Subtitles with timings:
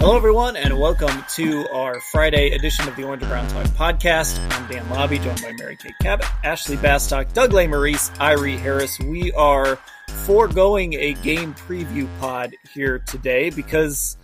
[0.00, 4.38] Hello, everyone, and welcome to our Friday edition of the Orange and Brown Talk podcast.
[4.56, 8.98] I'm Dan Labbe, joined by Mary Kay Cabot, Ashley Bastock, Doug Lesmerises, Irie Harris.
[8.98, 9.78] We are
[10.24, 14.16] foregoing a game preview pod here today because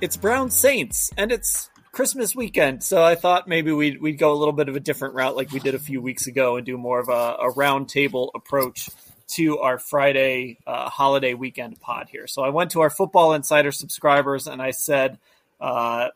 [0.00, 2.82] it's Brown Saints and it's Christmas weekend.
[2.82, 5.52] So I thought maybe we'd, we'd go a little bit of a different route like
[5.52, 8.88] we did a few weeks ago and do more of a, a roundtable approach
[9.28, 12.26] to our Friday uh, holiday weekend pod here.
[12.26, 15.18] So I went to our Football Insider subscribers and I said,
[15.60, 16.08] uh,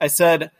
[0.00, 0.50] I said,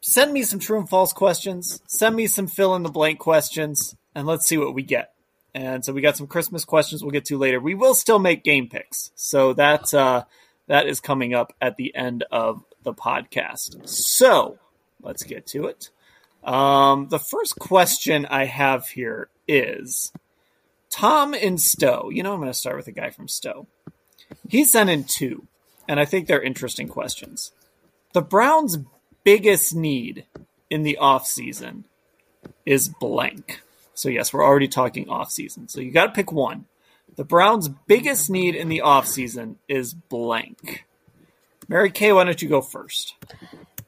[0.00, 3.94] send me some true and false questions, send me some fill in the blank questions,
[4.14, 5.12] and let's see what we get.
[5.54, 7.60] And so we got some Christmas questions we'll get to later.
[7.60, 10.24] We will still make game picks, so that uh,
[10.68, 13.88] that is coming up at the end of the podcast.
[13.88, 14.58] So
[15.02, 15.90] let's get to it.
[16.44, 20.12] Um, the first question I have here is
[20.90, 22.10] Tom in Stowe.
[22.10, 23.66] You know, I'm going to start with a guy from Stowe.
[24.48, 25.46] He sent in two,
[25.88, 27.52] and I think they're interesting questions.
[28.12, 28.78] The Browns'
[29.24, 30.26] biggest need
[30.68, 31.84] in the offseason
[32.66, 33.62] is blank.
[33.94, 35.70] So, yes, we're already talking offseason.
[35.70, 36.66] So, you got to pick one.
[37.16, 40.84] The Browns' biggest need in the offseason is blank.
[41.68, 43.14] Mary Kay, why don't you go first?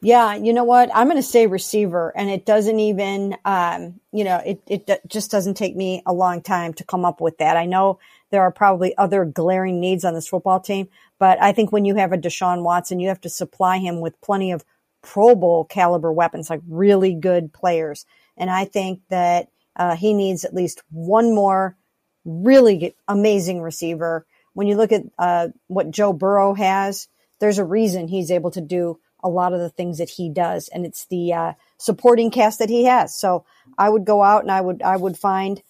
[0.04, 0.90] Yeah, you know what?
[0.92, 5.30] I'm going to say receiver, and it doesn't even, um, you know, it, it just
[5.30, 7.56] doesn't take me a long time to come up with that.
[7.56, 10.88] I know there are probably other glaring needs on this football team,
[11.20, 14.20] but I think when you have a Deshaun Watson, you have to supply him with
[14.20, 14.64] plenty of
[15.02, 18.04] Pro Bowl caliber weapons, like really good players.
[18.36, 21.76] And I think that uh, he needs at least one more
[22.24, 24.26] really amazing receiver.
[24.54, 27.06] When you look at uh, what Joe Burrow has,
[27.38, 30.69] there's a reason he's able to do a lot of the things that he does,
[30.69, 33.15] and it's the uh, supporting cast that he has.
[33.19, 33.44] So
[33.78, 35.62] I would go out and I would I would find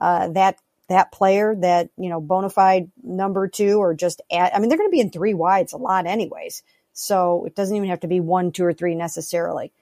[0.00, 4.52] uh, that that player that you know bona fide number two or just add.
[4.54, 6.62] I mean, they're going to be in three wides a lot, anyways.
[6.92, 9.72] So it doesn't even have to be one, two, or three necessarily.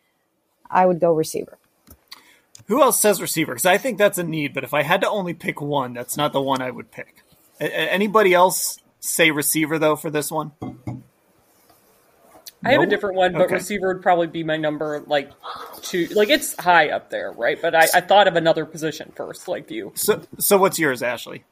[0.70, 1.58] I would go receiver.
[2.66, 3.52] Who else says receiver?
[3.52, 6.18] Because I think that's a need, but if I had to only pick one, that's
[6.18, 7.22] not the one I would pick.
[7.60, 10.52] A- anybody else say receiver though for this one?
[12.64, 13.54] I have a different one, but okay.
[13.54, 15.30] receiver would probably be my number like
[15.82, 16.06] two.
[16.06, 17.60] Like it's high up there, right?
[17.60, 19.92] But I, I thought of another position first, like you.
[19.94, 21.44] So, so what's yours, Ashley?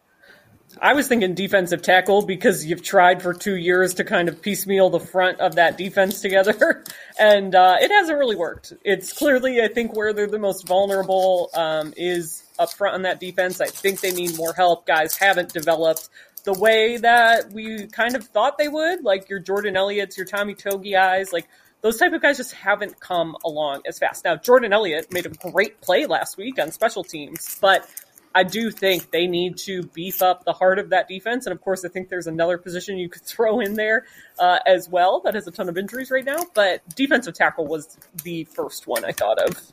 [0.81, 4.91] I was thinking defensive tackle because you've tried for two years to kind of piecemeal
[4.91, 6.84] the front of that defense together,
[7.19, 8.72] and uh, it hasn't really worked.
[8.84, 13.21] It's clearly, I think, where they're the most vulnerable um, is up front on that
[13.21, 13.61] defense.
[13.61, 14.87] I think they need more help.
[14.87, 16.09] Guys haven't developed
[16.47, 20.55] the way that we kind of thought they would, like your Jordan Elliott's, your Tommy
[20.55, 21.49] Togiai guys, like
[21.83, 24.25] those type of guys just haven't come along as fast.
[24.25, 27.89] Now, Jordan Elliott made a great play last week on special teams, but
[28.34, 31.47] I do think they need to beef up the heart of that defense.
[31.47, 34.05] And of course, I think there's another position you could throw in there
[34.39, 36.39] uh, as well that has a ton of injuries right now.
[36.55, 39.73] But defensive tackle was the first one I thought of.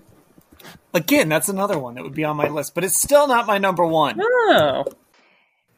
[0.93, 3.57] Again, that's another one that would be on my list, but it's still not my
[3.57, 4.17] number one.
[4.17, 4.85] No.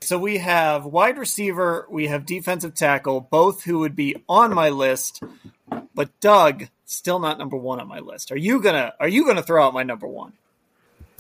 [0.06, 4.70] So we have wide receiver, we have defensive tackle, both who would be on my
[4.70, 5.24] list,
[5.96, 8.32] but Doug still not number one on my list.
[8.32, 10.34] Are you gonna Are you gonna throw out my number one?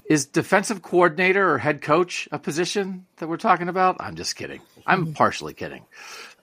[0.07, 3.97] Is defensive coordinator or head coach a position that we're talking about?
[3.99, 4.61] I'm just kidding.
[4.85, 5.83] I'm partially kidding.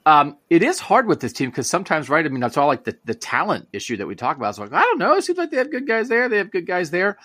[0.05, 2.27] Um, it is hard with this team because sometimes, right?
[2.27, 4.51] I mean, that's all like the, the talent issue that we talk about.
[4.51, 5.15] It's like, I don't know.
[5.15, 6.29] It seems like they have good guys there.
[6.29, 7.19] They have good guys there.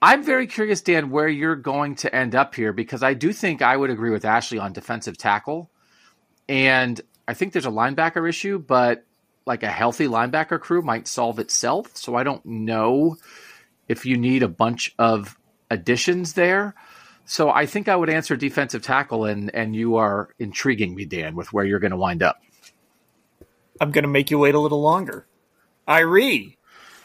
[0.00, 3.62] I'm very curious, Dan, where you're going to end up here because I do think
[3.62, 5.70] I would agree with Ashley on defensive tackle.
[6.48, 9.04] And I think there's a linebacker issue, but
[9.44, 11.96] like a healthy linebacker crew might solve itself.
[11.96, 13.16] So I don't know
[13.88, 15.36] if you need a bunch of
[15.70, 16.74] additions there.
[17.24, 21.34] So I think I would answer defensive tackle, and and you are intriguing me, Dan,
[21.34, 22.40] with where you're going to wind up.
[23.80, 25.26] I'm going to make you wait a little longer.
[25.86, 26.56] Irie,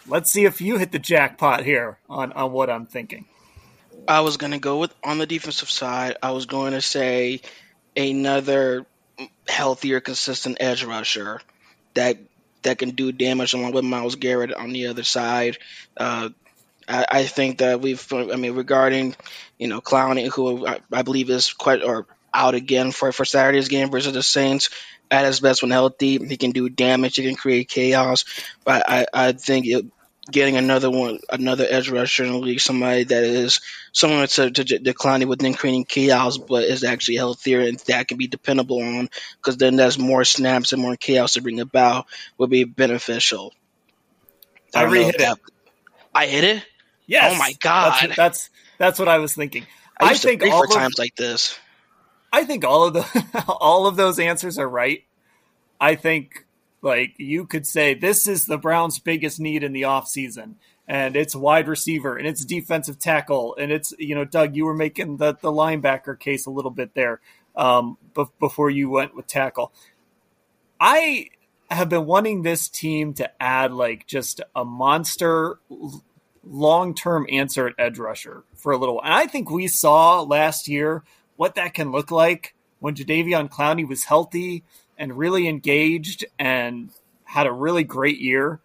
[0.08, 3.26] let's see if you hit the jackpot here on on what I'm thinking.
[4.08, 6.18] I was going to go with on the defensive side.
[6.22, 7.42] I was going to say
[7.96, 8.86] another
[9.48, 11.40] healthier, consistent edge rusher
[11.94, 12.18] that
[12.64, 15.58] that can do damage along with Myles Garrett on the other side.
[15.98, 16.30] Uh,
[16.88, 19.16] I, think that we've, I mean, regarding,
[19.58, 23.92] you know, Clowney, who I, believe is quite or out again for, for Saturday's game
[23.92, 24.70] versus the Saints.
[25.12, 27.18] At his best when healthy, he can do damage.
[27.18, 28.26] He can create chaos.
[28.64, 29.86] But I, I think it,
[30.32, 33.60] getting another one, another edge rusher in the league, somebody that is
[33.92, 38.28] similar to, to Clowney within creating chaos, but is actually healthier and that can be
[38.28, 42.08] dependable on, because then there's more snaps and more chaos to bring about,
[42.38, 43.54] would be beneficial.
[44.74, 45.40] I, I hit it.
[46.16, 46.64] I hit it.
[46.64, 47.34] Oh yes.
[47.36, 48.00] Oh my god.
[48.02, 48.50] That's that's,
[48.80, 49.68] that's what I was thinking.
[50.00, 51.60] I, I think all for times like this.
[52.34, 55.04] I think all of the all of those answers are right.
[55.80, 56.46] I think
[56.82, 60.56] like you could say this is the Browns' biggest need in the offseason
[60.88, 64.74] and it's wide receiver and it's defensive tackle and it's you know Doug you were
[64.74, 67.22] making the the linebacker case a little bit there
[67.56, 69.72] um, b- before you went with tackle.
[70.80, 71.30] I
[71.70, 75.60] have been wanting this team to add like just a monster
[76.44, 79.00] long term answer at edge rusher for a little.
[79.02, 81.04] And I think we saw last year
[81.36, 84.64] what that can look like when Jadeveon Clowney was healthy
[84.98, 86.90] and really engaged and
[87.24, 88.60] had a really great year.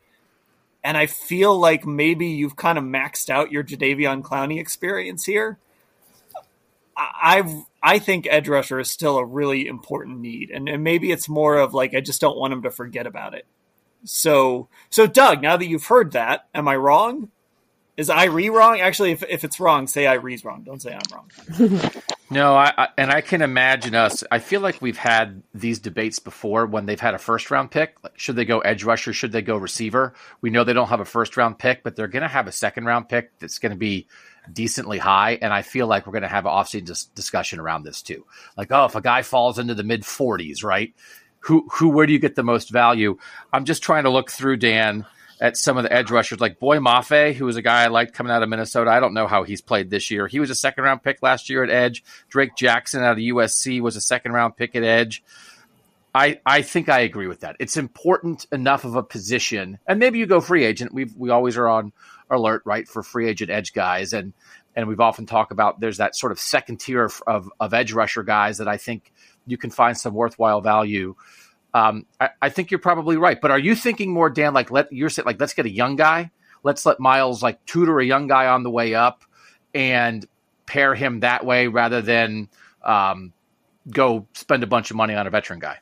[0.85, 5.59] And I feel like maybe you've kind of maxed out your Jadeveon Clowney experience here.
[6.97, 11.29] I I think edge rusher is still a really important need, and, and maybe it's
[11.29, 13.47] more of like I just don't want him to forget about it.
[14.05, 17.31] So so Doug, now that you've heard that, am I wrong?
[17.97, 18.81] Is Irie wrong?
[18.81, 20.63] Actually, if, if it's wrong, say Irie's wrong.
[20.63, 21.91] Don't say I'm wrong.
[22.31, 24.23] no, I, I, and I can imagine us.
[24.31, 27.97] I feel like we've had these debates before when they've had a first round pick.
[28.17, 29.13] Should they go edge rusher?
[29.13, 30.15] Should they go receiver?
[30.41, 32.53] We know they don't have a first round pick, but they're going to have a
[32.53, 34.09] second round pick that's going to be
[34.53, 35.39] decently high.
[35.41, 38.27] And I feel like we're going to have an offseason dis- discussion around this too.
[38.57, 40.95] Like, oh, if a guy falls into the mid 40s, right?
[41.41, 43.17] Who, who, where do you get the most value?
[43.53, 45.07] I'm just trying to look through Dan
[45.41, 48.15] at some of the edge rushers, like Boye Mafe, who was a guy I liked
[48.15, 48.91] coming out of Minnesota.
[48.91, 50.27] I don't know how he's played this year.
[50.27, 52.03] He was a second round pick last year at edge.
[52.29, 55.23] Drake Jackson out of USC was a second round pick at edge.
[56.15, 57.57] I, I think I agree with that.
[57.61, 60.93] It's important enough of a position, and maybe you go free agent.
[60.93, 61.93] We we always are on
[62.31, 64.33] alert, right, for free agent edge guys, and
[64.75, 67.93] and we've often talked about there's that sort of second tier of, of, of edge
[67.93, 69.13] rusher guys that I think
[69.47, 71.17] you can find some worthwhile value
[71.75, 73.41] um, I, I, think you're probably right.
[73.41, 74.55] But are you thinking more, Dan?
[74.55, 76.31] Like let you're saying, like let's get a young guy.
[76.63, 79.25] Let's let Myles like tutor a young guy on the way up
[79.75, 80.27] and
[80.67, 82.49] pair him that way rather than
[82.83, 83.33] um,
[83.89, 85.79] go spend a bunch of money on a veteran guy.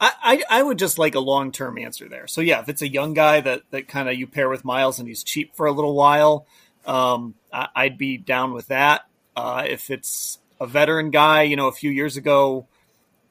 [0.00, 2.26] I, I, I would just like a long term answer there.
[2.26, 4.98] So yeah, if it's a young guy that that kind of you pair with Myles
[4.98, 6.46] and he's cheap for a little while,
[6.86, 9.02] um, I, would be down with that.
[9.36, 12.66] Uh, if it's a veteran guy, you know, a few years ago,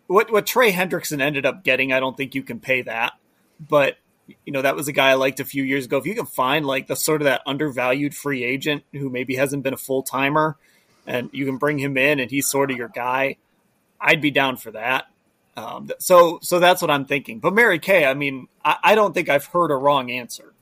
[0.10, 3.14] what what Trey Hendrickson ended up getting, I don't think you can pay that.
[3.60, 3.98] But
[4.44, 5.98] you know, that was a guy I liked a few years ago.
[5.98, 9.64] If you can find like the sort of that undervalued free agent who maybe hasn't
[9.64, 10.58] been a full timer,
[11.06, 13.38] and you can bring him in and he's sort of your guy,
[14.02, 15.06] I'd be down for that.
[15.56, 17.40] Um, so so that's what I'm thinking.
[17.40, 20.54] But Mary Kay, I mean, I, I don't think I've heard a wrong answer.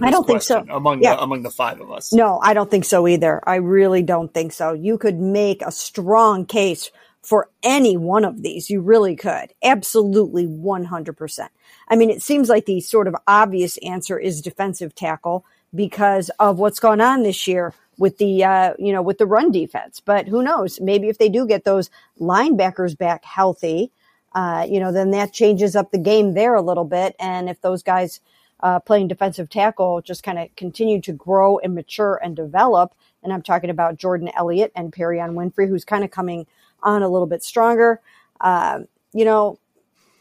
[0.00, 0.64] I don't think so.
[0.68, 1.14] Among yeah.
[1.14, 3.40] the, among the five of us, no, I don't think so either.
[3.46, 4.72] I really don't think so.
[4.72, 6.90] You could make a strong case
[7.26, 8.70] for any one of these.
[8.70, 9.52] You really could.
[9.62, 11.48] Absolutely 100%.
[11.88, 16.60] I mean, it seems like the sort of obvious answer is defensive tackle because of
[16.60, 20.00] what's going on this year with the, uh, you know, with the run defense.
[20.00, 20.80] But who knows?
[20.80, 21.90] Maybe if they do get those
[22.20, 23.90] linebackers back healthy,
[24.32, 27.16] uh, you know, then that changes up the game there a little bit.
[27.18, 28.20] And if those guys,
[28.60, 32.94] uh, playing defensive tackle just kind of continue to grow and mature and develop.
[33.22, 36.46] And I'm talking about Jordan Elliott and Perrion Winfrey, who's kind of coming
[36.86, 38.00] on a little bit stronger.
[38.40, 38.80] Uh,
[39.12, 39.58] you know,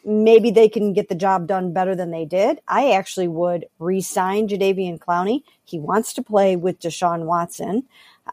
[0.03, 2.59] maybe they can get the job done better than they did.
[2.67, 5.43] I actually would re-sign Jadeveon Clowney.
[5.63, 7.83] He wants to play with Deshaun Watson.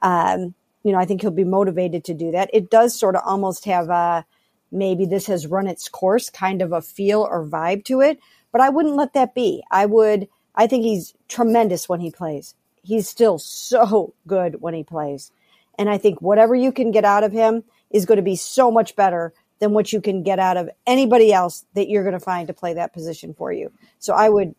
[0.03, 2.51] Um, you know, I think he'll be motivated to do that.
[2.53, 4.25] It does sort of almost have a
[4.71, 8.19] maybe this has run its course kind of a feel or vibe to it,
[8.51, 9.63] but I wouldn't let that be.
[9.71, 12.55] I would, I think he's tremendous when he plays.
[12.83, 15.31] He's still so good when he plays.
[15.79, 18.71] And I think whatever you can get out of him, is going to be so
[18.71, 22.21] much better than what you can get out of anybody else that you're going to
[22.21, 23.71] find to play that position for you.
[23.99, 24.55] So I would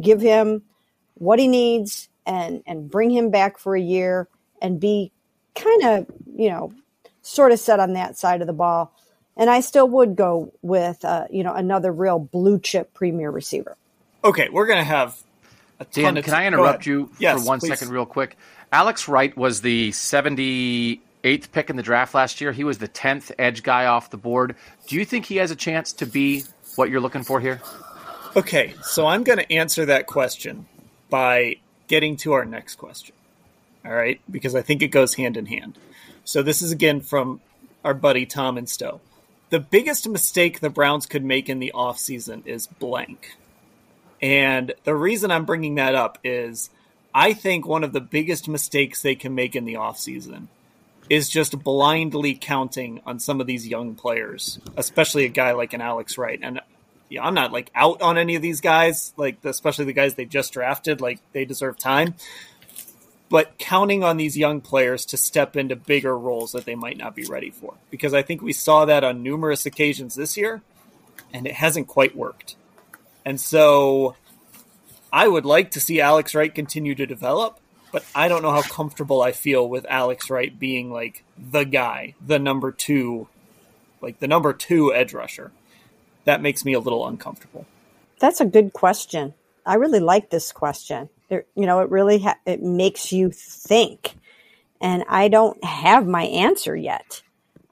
[0.00, 0.62] give him
[1.14, 4.28] what he needs and and bring him back for a year
[4.60, 5.10] and be
[5.54, 6.72] kind of, you know,
[7.22, 8.94] sort of set on that side of the ball.
[9.36, 13.76] And I still would go with, uh, you know, another real blue chip premier receiver.
[14.22, 15.20] Okay, we're going to have
[15.80, 16.24] a ton Dan, of.
[16.24, 17.92] can I interrupt you Yes, for one second, please.
[17.92, 18.36] real quick?
[18.70, 19.90] Alex Wright was the
[21.22, 22.52] 78th pick in the draft last year.
[22.52, 24.56] He was the 10th edge guy off the board.
[24.86, 26.44] Do you think he has a chance to be
[26.76, 27.60] what you're looking for here?
[28.36, 30.66] Okay, so I'm going to answer that question
[31.10, 31.56] by
[31.88, 33.14] getting to our next question.
[33.84, 35.76] All right, because I think it goes hand in hand.
[36.24, 37.40] So this is again from
[37.84, 39.00] our buddy Tom and Stowe.
[39.50, 43.36] The biggest mistake the Browns could make in the offseason is blank.
[44.22, 46.70] And the reason I'm bringing that up is
[47.12, 50.46] I think one of the biggest mistakes they can make in the offseason
[51.12, 55.82] is just blindly counting on some of these young players, especially a guy like an
[55.82, 56.40] Alex Wright.
[56.42, 56.58] And
[57.10, 60.24] yeah, I'm not like out on any of these guys, like especially the guys they
[60.24, 62.14] just drafted, like they deserve time.
[63.28, 67.14] But counting on these young players to step into bigger roles that they might not
[67.14, 67.74] be ready for.
[67.90, 70.62] Because I think we saw that on numerous occasions this year,
[71.30, 72.56] and it hasn't quite worked.
[73.26, 74.16] And so
[75.12, 77.58] I would like to see Alex Wright continue to develop,
[77.92, 82.14] but I don't know how comfortable I feel with Alex Wright being like the guy,
[82.24, 83.28] the number two,
[84.00, 85.52] like the number two edge rusher.
[86.24, 87.66] That makes me a little uncomfortable.
[88.18, 89.34] That's a good question.
[89.66, 91.08] I really like this question.
[91.28, 94.16] It, you know, it really ha- it makes you think,
[94.80, 97.22] and I don't have my answer yet.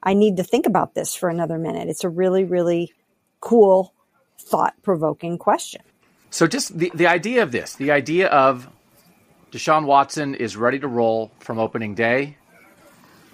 [0.03, 1.87] I need to think about this for another minute.
[1.87, 2.93] It's a really, really
[3.39, 3.93] cool,
[4.39, 5.81] thought provoking question.
[6.29, 8.69] So just the, the idea of this, the idea of
[9.51, 12.37] Deshaun Watson is ready to roll from opening day.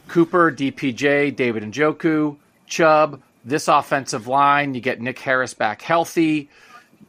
[0.08, 6.50] Cooper, DPJ, David Njoku, Chubb, this offensive line, you get Nick Harris back healthy.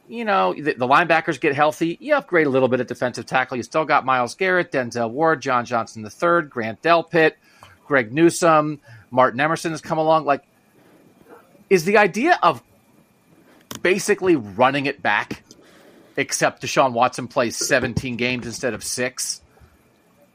[0.08, 1.96] You know, the, the linebackers get healthy.
[2.00, 3.56] You upgrade a little bit at defensive tackle.
[3.56, 7.32] You still got Myles Garrett, Denzel Ward, John Johnson III, Grant Delpit,
[7.86, 10.24] Greg Newsome, Martin Emerson has come along.
[10.24, 10.44] Like,
[11.70, 12.62] is the idea of
[13.82, 15.42] basically running it back
[16.18, 19.40] except Deshaun Watson plays 17 games instead of six.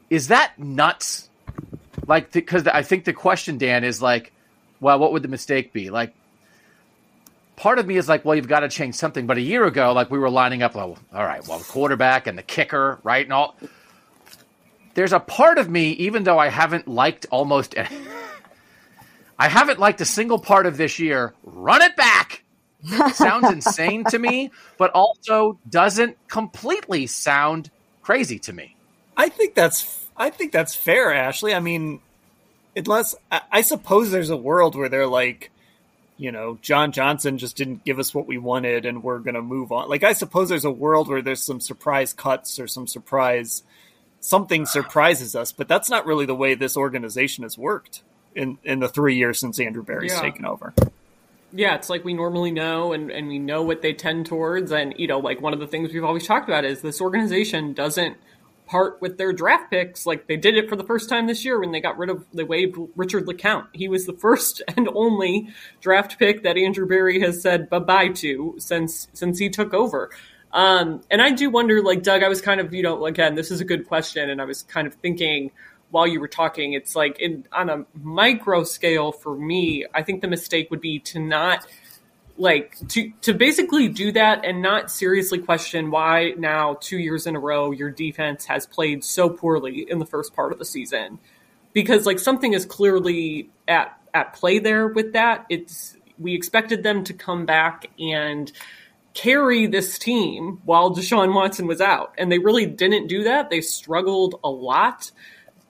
[0.08, 1.28] Is that nuts?
[2.06, 4.32] Like, because I think the question, Dan, is like,
[4.80, 5.90] well, what would the mistake be?
[5.90, 6.14] Like,
[7.56, 9.26] part of me is like, well, you've got to change something.
[9.26, 12.26] But a year ago, like, we were lining up, well, all right, well, the quarterback
[12.26, 13.24] and the kicker, right?
[13.24, 13.54] And all.
[14.94, 17.74] There's a part of me, even though I haven't liked almost,
[19.38, 22.43] I haven't liked a single part of this year, run it back
[23.14, 27.70] sounds insane to me, but also doesn't completely sound
[28.02, 28.76] crazy to me.
[29.16, 31.54] I think that's I think that's fair, Ashley.
[31.54, 32.00] I mean,
[32.76, 35.50] unless I, I suppose there's a world where they're like,
[36.16, 39.72] you know, John Johnson just didn't give us what we wanted, and we're gonna move
[39.72, 39.88] on.
[39.88, 43.62] Like, I suppose there's a world where there's some surprise cuts or some surprise
[44.20, 48.02] something surprises us, but that's not really the way this organization has worked
[48.34, 50.20] in in the three years since Andrew Berry's Yeah.
[50.22, 50.72] taken over.
[51.56, 54.72] Yeah, it's like we normally know and, and we know what they tend towards.
[54.72, 57.74] And, you know, like one of the things we've always talked about is this organization
[57.74, 58.16] doesn't
[58.66, 60.04] part with their draft picks.
[60.04, 62.24] Like they did it for the first time this year when they got rid of,
[62.32, 63.68] they waived Richard LeCounte.
[63.72, 65.48] He was the first and only
[65.80, 70.10] draft pick that Andrew Berry has said bye bye to since, since he took over.
[70.52, 73.50] Um, and I do wonder, like Doug, I was kind of, you know, again, this
[73.50, 74.30] is a good question.
[74.30, 75.50] And I was kind of thinking,
[75.94, 80.22] while you were talking, it's like in, on a micro scale for me, I think
[80.22, 81.64] the mistake would be to not
[82.36, 87.36] like to to basically do that and not seriously question why now two years in
[87.36, 91.20] a row your defense has played so poorly in the first part of the season.
[91.72, 95.46] Because like something is clearly at at play there with that.
[95.48, 98.50] It's we expected them to come back and
[99.14, 102.16] carry this team while Deshaun Watson was out.
[102.18, 103.48] And they really didn't do that.
[103.48, 105.12] They struggled a lot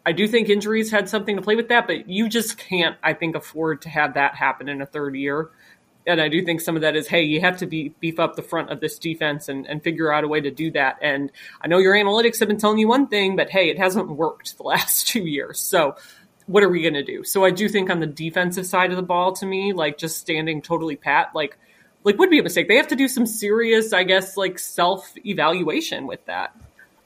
[0.06, 3.14] I do think injuries had something to play with that, but you just can't, I
[3.14, 5.50] think, afford to have that happen in a third year.
[6.06, 8.37] And I do think some of that is, hey, you have to be beef up
[8.37, 10.99] the front of this defense and, and figure out a way to do that.
[11.00, 11.32] And
[11.62, 14.58] I know your analytics have been telling you one thing, but hey, it hasn't worked
[14.58, 15.61] the last two years.
[15.61, 15.96] So
[16.46, 17.25] what are we going to do?
[17.25, 20.18] So I do think on the defensive side of the ball, to me, like just
[20.18, 21.56] standing totally pat, like
[22.04, 22.68] like would be a mistake.
[22.68, 26.54] They have to do some serious, I guess, like self evaluation with that.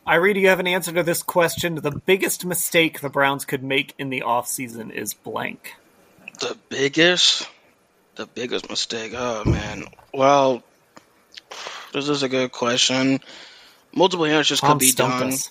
[0.08, 1.74] Irie, do you have an answer to this question?
[1.74, 5.74] The biggest mistake the Browns could make in the offseason is blank.
[6.40, 7.46] The biggest,
[8.14, 9.12] the biggest mistake.
[9.14, 9.84] Oh man.
[10.14, 10.62] Well,
[11.92, 13.20] this is a good question.
[13.94, 15.24] Multiple answers could Tom be done.
[15.24, 15.50] us.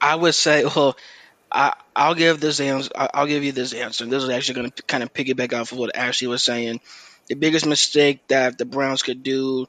[0.00, 0.96] I would say, well,
[1.52, 2.90] I I'll give this answer.
[2.96, 4.06] I'll give you this answer.
[4.06, 6.80] This is actually going to kind of piggyback off of what Ashley was saying.
[7.28, 9.66] the biggest mistake that the Browns could do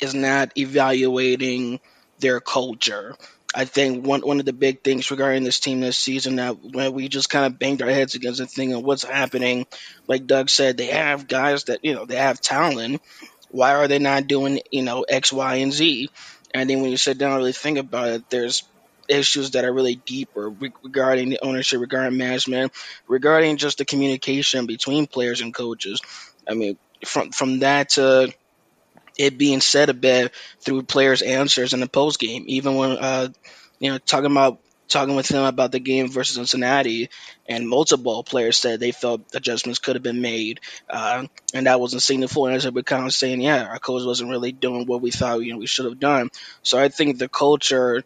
[0.00, 1.78] is not evaluating
[2.18, 3.14] their culture.
[3.56, 6.92] I think one one of the big things regarding this team this season that when
[6.92, 9.66] we just kind of banged our heads against the thing of what's happening,
[10.06, 13.00] like Doug said, they have guys that you know they have talent.
[13.50, 16.10] Why are they not doing you know X, Y, and Z?
[16.52, 18.62] And then when you sit down and really think about it, there's
[19.08, 22.72] issues that are really deeper regarding the ownership, regarding management,
[23.08, 26.02] regarding just the communication between players and coaches.
[26.46, 28.34] I mean, from from that to
[29.18, 33.28] it being said a bit through players' answers in the post game, even when uh,
[33.78, 37.08] you know talking about talking with him about the game versus Cincinnati,
[37.46, 42.20] and multiple players said they felt adjustments could have been made, uh, and that wasn't
[42.20, 45.10] the full answer, but kind of saying, yeah, our coach wasn't really doing what we
[45.10, 46.30] thought you know we should have done.
[46.62, 48.04] So I think the culture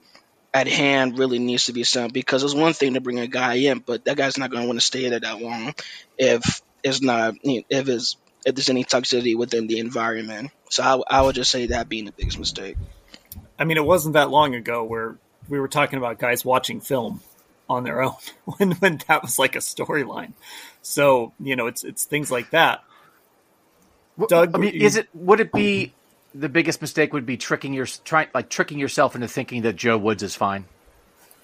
[0.52, 3.54] at hand really needs to be sound because it's one thing to bring a guy
[3.54, 5.74] in, but that guy's not going to want to stay there that long
[6.18, 10.50] if it's not if it's if there's any toxicity within the environment.
[10.70, 12.76] So I, I would just say that being the biggest mistake.
[13.58, 15.16] I mean, it wasn't that long ago where
[15.48, 17.20] we were talking about guys watching film
[17.68, 20.32] on their own when when that was like a storyline.
[20.80, 22.82] So you know, it's it's things like that.
[24.28, 25.92] Doug, I mean, you, is it would it be
[26.34, 29.98] the biggest mistake would be tricking your trying like tricking yourself into thinking that Joe
[29.98, 30.66] Woods is fine.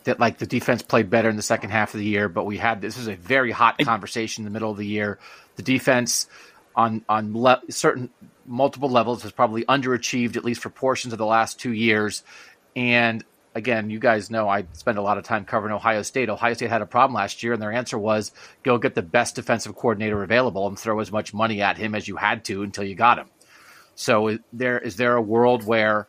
[0.05, 2.59] That like the defense played better in the second half of the year, but we
[2.59, 5.19] had this is a very hot conversation in the middle of the year.
[5.57, 6.29] The defense
[6.77, 8.11] on on le- certain
[8.47, 12.23] multiple levels has probably underachieved at least for portions of the last two years.
[12.77, 16.29] And again, you guys know I spend a lot of time covering Ohio State.
[16.29, 19.35] Ohio State had a problem last year, and their answer was go get the best
[19.35, 22.85] defensive coordinator available and throw as much money at him as you had to until
[22.85, 23.29] you got him.
[23.95, 26.07] So is there is there a world where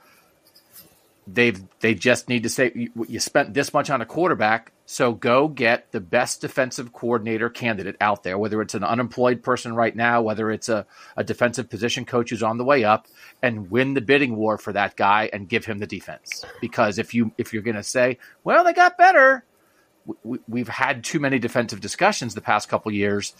[1.27, 5.47] they've they just need to say you, spent this much on a quarterback, so go
[5.47, 10.21] get the best defensive coordinator candidate out there, whether it's an unemployed person right now,
[10.21, 10.85] whether it's a,
[11.17, 13.07] a defensive position coach who's on the way up,
[13.41, 16.45] and win the bidding war for that guy and give him the defense.
[16.61, 19.43] Because if you if you're going to say, well, they got better,
[20.23, 23.33] we, we've had too many defensive discussions the past couple years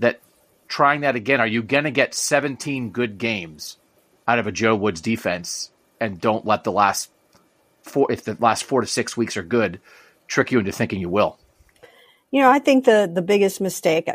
[0.00, 0.20] that
[0.66, 3.78] trying that again, are you going to get 17 good games
[4.26, 5.70] out of a Joe Woods defense
[6.02, 7.11] and don't let the last
[7.82, 9.80] four, if the last four to six weeks are good,
[10.26, 11.38] trick you into thinking you will?
[12.30, 14.08] You know, I think the, the biggest mistake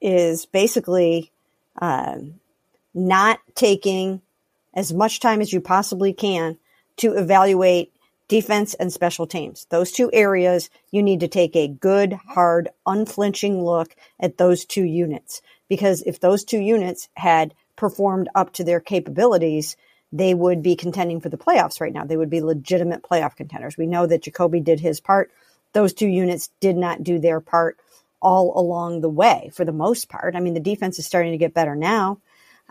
[0.00, 1.30] is basically
[1.80, 2.40] um,
[2.94, 4.22] not taking
[4.74, 6.58] as much time as you possibly can
[6.96, 7.92] to evaluate
[8.28, 9.66] defense and special teams.
[9.68, 14.84] Those two areas, you need to take a good, hard, unflinching look at those two
[14.84, 19.76] units because if those two units had performed up to their capabilities,
[20.12, 22.04] they would be contending for the playoffs right now.
[22.04, 23.78] They would be legitimate playoff contenders.
[23.78, 25.30] We know that Jacoby did his part.
[25.72, 27.78] Those two units did not do their part
[28.20, 30.36] all along the way for the most part.
[30.36, 32.18] I mean, the defense is starting to get better now.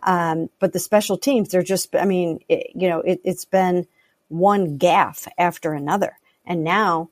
[0.03, 3.87] Um, but the special teams, they're just, I mean, it, you know, it, has been
[4.29, 6.17] one gaff after another.
[6.45, 7.09] And now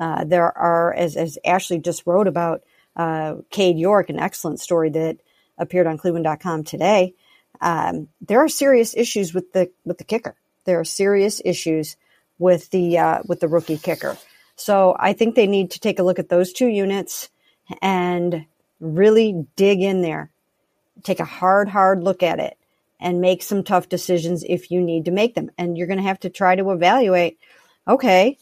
[0.00, 2.62] uh, there are, as, as Ashley just wrote about,
[2.96, 5.18] uh, Cade York, an excellent story that
[5.56, 7.14] appeared on Cleveland.com today.
[7.60, 10.34] Um, there are serious issues with the with the kicker.
[10.64, 11.96] There are serious issues
[12.38, 14.16] with the uh, with the rookie kicker.
[14.56, 17.30] So I think they need to take a look at those two units
[17.80, 18.44] and
[18.80, 20.30] really dig in there,
[21.04, 22.56] take a hard, hard look at it,
[23.00, 25.50] and make some tough decisions if you need to make them.
[25.58, 27.38] And you're going to have to try to evaluate.
[27.86, 28.36] Okay,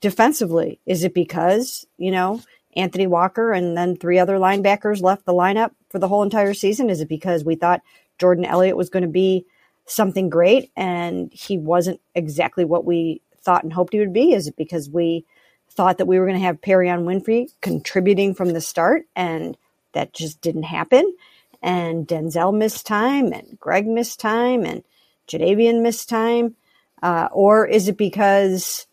[0.00, 2.40] defensively, is it because you know
[2.76, 6.90] Anthony Walker and then three other linebackers left the lineup for the whole entire season?
[6.90, 7.80] Is it because we thought
[8.18, 9.46] Jordan Elliott was going to be
[9.86, 14.34] something great and he wasn't exactly what we thought and hoped he would be?
[14.34, 15.24] Is it because we
[15.70, 19.56] thought that we were going to have Perrion Winfrey contributing from the start and
[19.92, 21.16] that just didn't happen?
[21.62, 24.84] And Denzel missed time and Greg missed time and
[25.28, 26.56] Jadeveon missed time?
[27.02, 28.86] Uh, or is it because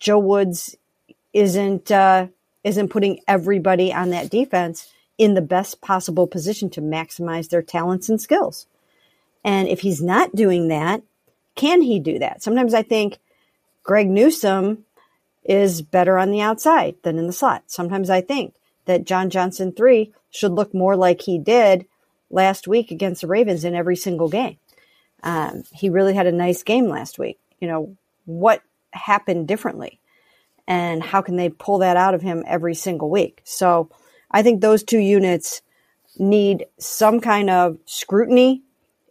[0.00, 0.76] Joe Woods
[1.32, 2.26] isn't uh,
[2.62, 8.08] isn't putting everybody on that defense in the best possible position to maximize their talents
[8.08, 8.66] and skills.
[9.44, 11.02] And if he's not doing that,
[11.54, 12.42] can he do that?
[12.42, 13.18] Sometimes I think
[13.82, 14.84] Greg Newsome
[15.44, 17.64] is better on the outside than in the slot.
[17.66, 21.86] Sometimes I think that John Johnson 3 should look more like he did
[22.30, 24.58] last week against the Ravens in every single game.
[25.22, 27.38] Um, he really had a nice game last week.
[27.60, 30.00] You know, what happened differently?
[30.66, 33.40] and how can they pull that out of him every single week?
[33.44, 33.90] So
[34.30, 35.62] I think those two units
[36.18, 38.62] need some kind of scrutiny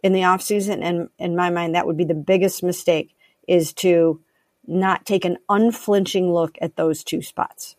[0.02, 0.82] in the offseason.
[0.82, 3.14] And in my mind, that would be the biggest mistake
[3.48, 4.20] is to
[4.66, 7.76] not take an unflinching look at those two spots.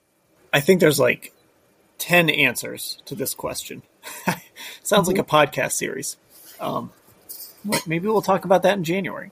[0.53, 1.33] I think there's like
[1.99, 3.83] 10 answers to this question.
[4.83, 5.17] Sounds mm-hmm.
[5.17, 6.17] like a podcast series.
[6.59, 6.91] Um,
[7.85, 9.31] maybe we'll talk about that in January.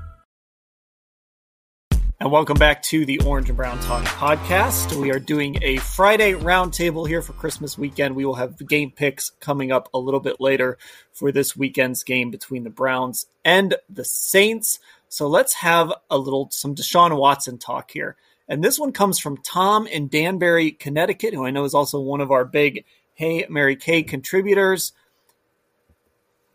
[2.21, 4.95] And welcome back to the Orange and Brown Talk podcast.
[4.95, 8.15] We are doing a Friday roundtable here for Christmas weekend.
[8.15, 10.77] We will have game picks coming up a little bit later
[11.11, 14.79] for this weekend's game between the Browns and the Saints.
[15.09, 18.15] So let's have a little some Deshaun Watson talk here.
[18.47, 22.21] And this one comes from Tom in Danbury, Connecticut, who I know is also one
[22.21, 24.93] of our big Hey Mary Kay contributors.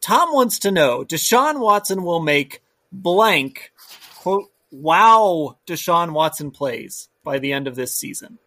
[0.00, 3.72] Tom wants to know Deshaun Watson will make blank,
[4.14, 8.38] quote, wow Deshaun Watson plays by the end of this season.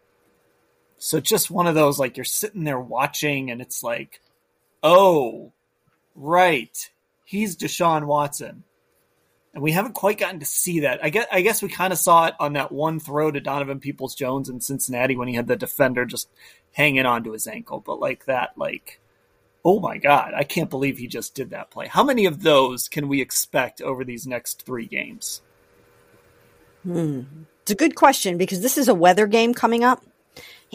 [0.98, 4.20] So just one of those like you're sitting there watching and it's like,
[4.82, 5.52] oh,
[6.14, 6.90] right,
[7.24, 8.64] he's Deshaun Watson.
[9.52, 11.02] And we haven't quite gotten to see that.
[11.02, 13.80] I guess I guess we kind of saw it on that one throw to Donovan
[13.80, 16.28] Peoples Jones in Cincinnati when he had the defender just
[16.72, 17.80] hanging onto his ankle.
[17.80, 19.00] But like that, like,
[19.64, 21.88] oh my God, I can't believe he just did that play.
[21.88, 25.42] How many of those can we expect over these next three games?
[26.82, 27.22] Hmm.
[27.62, 30.04] It's a good question because this is a weather game coming up.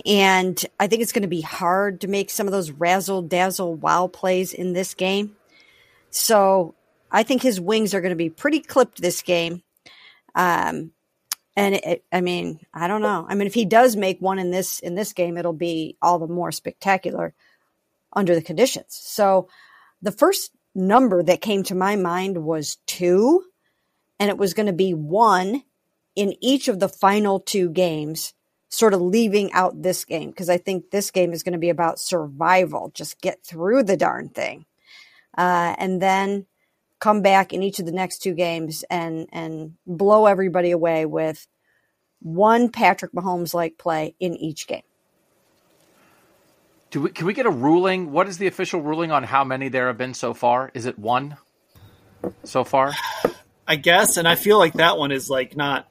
[0.06, 3.76] And I think it's going to be hard to make some of those razzle dazzle
[3.76, 5.36] wow plays in this game.
[6.10, 6.76] So
[7.12, 9.64] I think his wings are going to be pretty clipped this game.
[10.36, 10.92] Um,
[11.56, 13.26] and it, I mean, I don't know.
[13.28, 16.20] I mean, if he does make one in this in this game, it'll be all
[16.20, 17.34] the more spectacular
[18.14, 18.88] under the conditions.
[18.90, 19.48] So
[20.02, 23.46] the first number that came to my mind was two,
[24.20, 25.64] and it was going to be one
[26.16, 28.34] in each of the final two games,
[28.70, 31.70] sort of leaving out this game because I think this game is going to be
[31.70, 32.92] about survival.
[32.94, 34.66] Just get through the darn thing,
[35.38, 36.46] uh, and then
[37.00, 41.48] come back in each of the next two games and and blow everybody away with
[42.22, 44.82] one Patrick Mahomes like play in each game.
[46.92, 48.12] Do we, can we get a ruling?
[48.12, 50.72] What is the official ruling on how many there have been so far?
[50.74, 51.38] Is it one
[52.44, 52.94] so far?
[53.68, 55.88] I guess, and I feel like that one is like not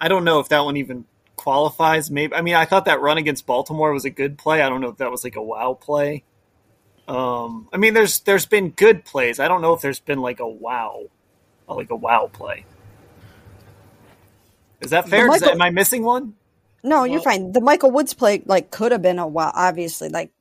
[0.00, 1.04] I don't know if that one even
[1.36, 2.10] qualifies.
[2.10, 4.62] Maybe I mean I thought that run against Baltimore was a good play.
[4.62, 6.24] I don't know if that was like a wow play.
[7.06, 9.38] Um, I mean, there's there's been good plays.
[9.38, 11.04] I don't know if there's been like a wow,
[11.68, 12.64] like a wow play.
[14.80, 15.26] Is that fair?
[15.26, 16.34] Michael, that, am I missing one?
[16.82, 17.52] No, you're fine.
[17.52, 19.52] The Michael Woods play like could have been a wow.
[19.54, 20.32] Obviously, like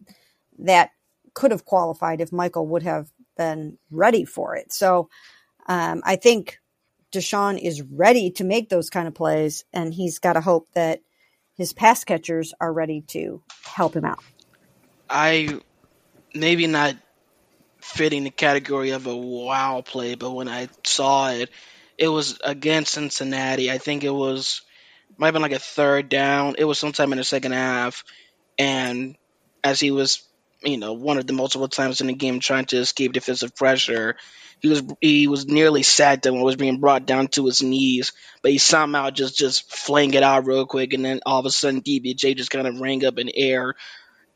[0.60, 0.92] that
[1.34, 4.72] could have qualified if Michael would have been ready for it.
[4.72, 5.10] So
[5.68, 6.60] um, I think
[7.14, 11.02] Deshaun is ready to make those kind of plays, and he's got to hope that
[11.56, 14.24] his pass catchers are ready to help him out.
[15.10, 15.62] I
[16.34, 16.96] maybe not
[17.80, 21.50] fitting the category of a wow play, but when I saw it,
[21.98, 23.70] it was against Cincinnati.
[23.72, 24.62] I think it was
[25.18, 26.56] might have been like a third down.
[26.58, 28.04] It was sometime in the second half,
[28.58, 29.16] and
[29.64, 30.24] as he was,
[30.64, 34.16] you know, one of the multiple times in the game trying to escape defensive pressure,
[34.64, 38.52] he was he was nearly sat down was being brought down to his knees, but
[38.52, 41.82] he somehow just just fling it out real quick, and then all of a sudden
[41.82, 43.76] DPJ just kind of rang up in air.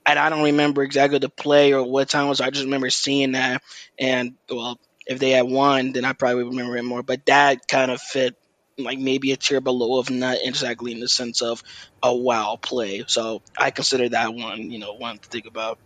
[0.05, 2.41] And I don't remember exactly the play or what time was.
[2.41, 3.63] I just remember seeing that,
[3.97, 7.03] and well, if they had won, then I probably would remember it more.
[7.03, 8.35] But that kind of fit
[8.77, 11.63] like maybe a tier below of not exactly in the sense of
[12.03, 13.05] a wow play.
[13.07, 15.79] So I consider that one, you know, one to think about.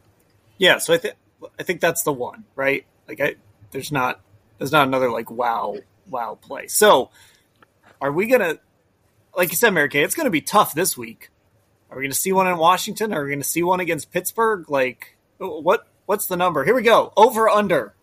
[0.58, 1.13] Yeah, so I think
[1.60, 2.86] I think that's the one, right?
[3.08, 3.36] Like I
[3.69, 4.19] there's not
[4.62, 5.76] there's not another like wow
[6.08, 6.67] wow play.
[6.67, 7.10] So
[8.00, 8.60] are we gonna
[9.36, 11.32] like you said, Mary Kay, it's gonna be tough this week.
[11.89, 13.12] Are we gonna see one in Washington?
[13.12, 14.69] Are we gonna see one against Pittsburgh?
[14.69, 16.63] Like what what's the number?
[16.63, 17.12] Here we go.
[17.17, 17.95] Over under.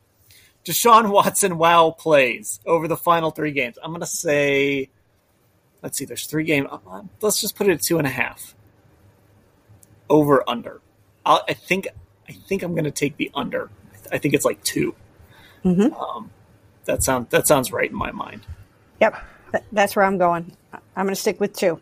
[0.65, 3.79] Deshaun Watson wow plays over the final three games.
[3.81, 4.91] I'm gonna say
[5.81, 6.67] let's see, there's three games.
[6.73, 8.57] Uh, let's just put it at two and a half.
[10.11, 10.81] Over under.
[11.25, 11.87] I'll, i think
[12.29, 13.71] I think I'm gonna take the under.
[14.11, 14.95] I think it's like 2
[15.65, 15.95] mm-hmm.
[15.95, 16.31] um,
[16.89, 18.41] that sounds that sounds right in my mind.
[19.01, 19.23] Yep,
[19.71, 20.51] that's where I'm going.
[20.73, 21.81] I'm going to stick with two.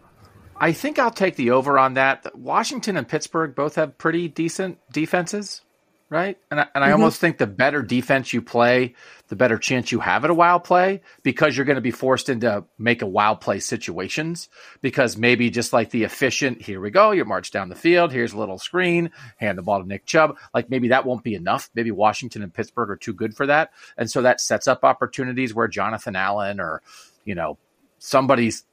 [0.58, 2.36] I think I'll take the over on that.
[2.36, 5.62] Washington and Pittsburgh both have pretty decent defenses.
[6.08, 6.38] Right?
[6.50, 6.94] And I, and I mm-hmm.
[6.94, 8.94] almost think the better defense you play,
[9.28, 12.28] the better chance you have at a wild play because you're going to be forced
[12.28, 14.48] into make a wild play situations
[14.82, 18.32] because maybe just like the efficient, here we go, you march down the field, here's
[18.32, 20.36] a little screen, hand the ball to Nick Chubb.
[20.54, 21.70] Like maybe that won't be enough.
[21.74, 23.72] Maybe Washington and Pittsburgh are too good for that.
[23.96, 26.82] And so that sets up opportunities where Jonathan Allen or,
[27.24, 27.58] you know,
[27.98, 28.64] somebody's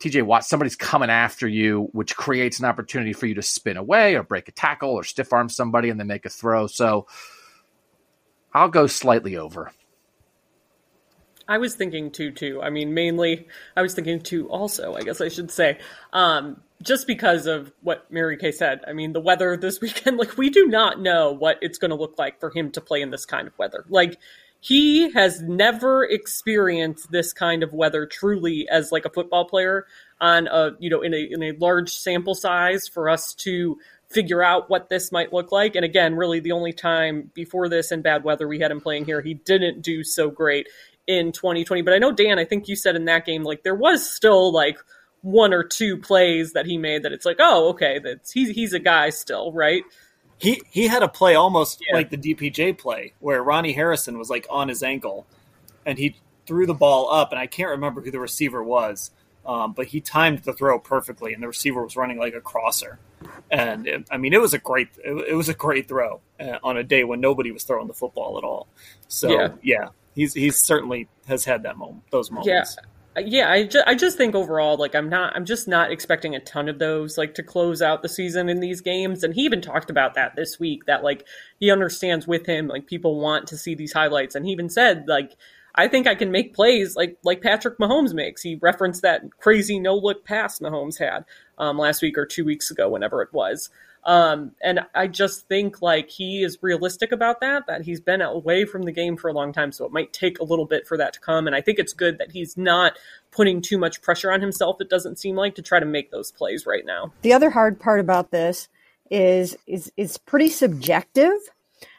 [0.00, 4.16] TJ Watt, somebody's coming after you, which creates an opportunity for you to spin away
[4.16, 6.66] or break a tackle or stiff arm somebody and then make a throw.
[6.66, 7.06] So
[8.52, 9.72] I'll go slightly over.
[11.46, 12.60] I was thinking two too.
[12.62, 15.78] I mean, mainly I was thinking two also, I guess I should say.
[16.12, 18.80] Um, just because of what Mary Kay said.
[18.86, 21.96] I mean, the weather this weekend, like we do not know what it's going to
[21.96, 23.84] look like for him to play in this kind of weather.
[23.88, 24.18] Like
[24.64, 29.86] he has never experienced this kind of weather truly as like a football player
[30.22, 33.76] on a you know in a in a large sample size for us to
[34.08, 35.76] figure out what this might look like.
[35.76, 39.04] And again really the only time before this in bad weather we had him playing
[39.04, 40.66] here he didn't do so great
[41.06, 43.74] in 2020 but i know dan i think you said in that game like there
[43.74, 44.78] was still like
[45.20, 48.72] one or two plays that he made that it's like oh okay that's he's he's
[48.72, 49.82] a guy still right
[50.38, 51.96] he he had a play almost yeah.
[51.96, 55.26] like the DPJ play where Ronnie Harrison was like on his ankle,
[55.86, 56.16] and he
[56.46, 59.10] threw the ball up, and I can't remember who the receiver was,
[59.46, 62.98] um, but he timed the throw perfectly, and the receiver was running like a crosser,
[63.50, 66.58] and it, I mean it was a great it, it was a great throw uh,
[66.62, 68.66] on a day when nobody was throwing the football at all.
[69.08, 72.76] So yeah, yeah he's he's certainly has had that moment those moments.
[72.78, 72.84] Yeah
[73.18, 76.40] yeah, I, ju- I just think overall, like I'm not, I'm just not expecting a
[76.40, 79.22] ton of those, like to close out the season in these games.
[79.22, 81.26] And he even talked about that this week, that like
[81.60, 85.04] he understands with him, like people want to see these highlights, and he even said
[85.06, 85.36] like
[85.74, 88.42] I think I can make plays like like Patrick Mahomes makes.
[88.42, 91.24] He referenced that crazy no look pass Mahomes had
[91.58, 93.70] um, last week or two weeks ago, whenever it was.
[94.04, 98.66] Um, and I just think like he is realistic about that, that he's been away
[98.66, 99.72] from the game for a long time.
[99.72, 101.46] So it might take a little bit for that to come.
[101.46, 102.98] And I think it's good that he's not
[103.30, 104.80] putting too much pressure on himself.
[104.80, 107.12] It doesn't seem like to try to make those plays right now.
[107.22, 108.68] The other hard part about this
[109.10, 111.32] is, is it's pretty subjective.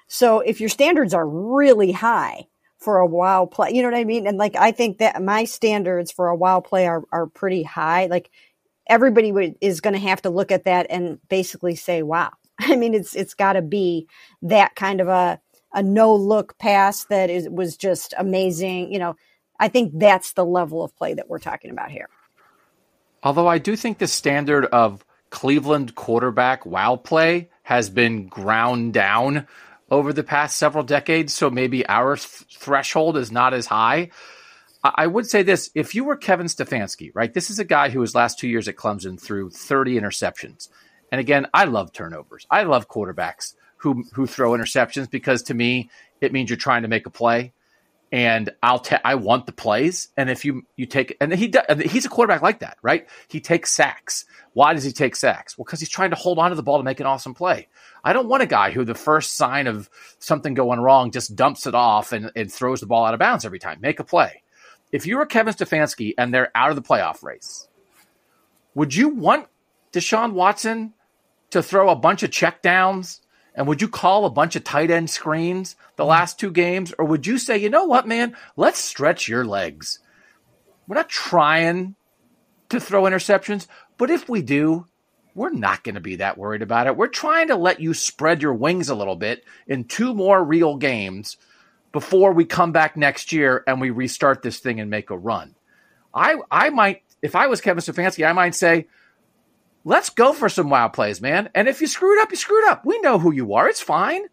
[0.07, 3.71] So if your standards are really high, for a wow play.
[3.71, 4.27] You know what I mean?
[4.27, 8.05] And like, I think that my standards for a wow play are, are pretty high.
[8.05, 8.29] Like
[8.87, 12.31] everybody would, is going to have to look at that and basically say, wow.
[12.59, 14.07] I mean, it's, it's got to be
[14.41, 15.39] that kind of a,
[15.73, 18.91] a no look pass that is, was just amazing.
[18.93, 19.15] You know,
[19.59, 22.09] I think that's the level of play that we're talking about here.
[23.23, 29.47] Although I do think the standard of Cleveland quarterback wow play has been ground down
[29.89, 31.33] over the past several decades.
[31.33, 34.11] So maybe our th- threshold is not as high.
[34.95, 37.33] I would say this if you were Kevin Stefanski, right?
[37.33, 40.69] This is a guy who his last two years at Clemson threw 30 interceptions.
[41.11, 42.45] And again, I love turnovers.
[42.51, 45.89] I love quarterbacks who who throw interceptions because to me,
[46.21, 47.53] it means you're trying to make a play.
[48.11, 50.09] And I'll ta- I want the plays.
[50.15, 53.07] And if you you take and he does, he's a quarterback like that, right?
[53.27, 54.25] He takes sacks.
[54.53, 55.57] Why does he take sacks?
[55.57, 57.67] Well, because he's trying to hold on to the ball to make an awesome play.
[58.03, 61.65] I don't want a guy who the first sign of something going wrong just dumps
[61.65, 63.79] it off and, and throws the ball out of bounds every time.
[63.81, 64.43] Make a play
[64.95, 67.67] if you were Kevin Stefanski and they're out of the playoff race,
[68.75, 69.49] would you want
[69.91, 70.93] Deshaun Watson
[71.49, 73.19] to throw a bunch of checkdowns?
[73.53, 76.07] And would you call a bunch of tight end screens the mm.
[76.07, 76.93] last two games?
[76.97, 79.99] Or would you say, you know what, man, let's stretch your legs?
[80.87, 81.95] We're not trying
[82.69, 84.85] to throw interceptions, but if we do,
[85.33, 86.95] we're not going to be that worried about it.
[86.95, 90.77] We're trying to let you spread your wings a little bit in two more real
[90.77, 91.35] games
[91.95, 95.55] before we come back next year and we restart this thing and make a run.
[96.13, 98.87] I I might if I was Kevin Stefanski, I might say,
[99.85, 101.49] let's go for some wild plays, man.
[101.55, 102.85] And if you screwed up, you screwed up.
[102.85, 103.69] We know who you are.
[103.69, 104.25] It's fine.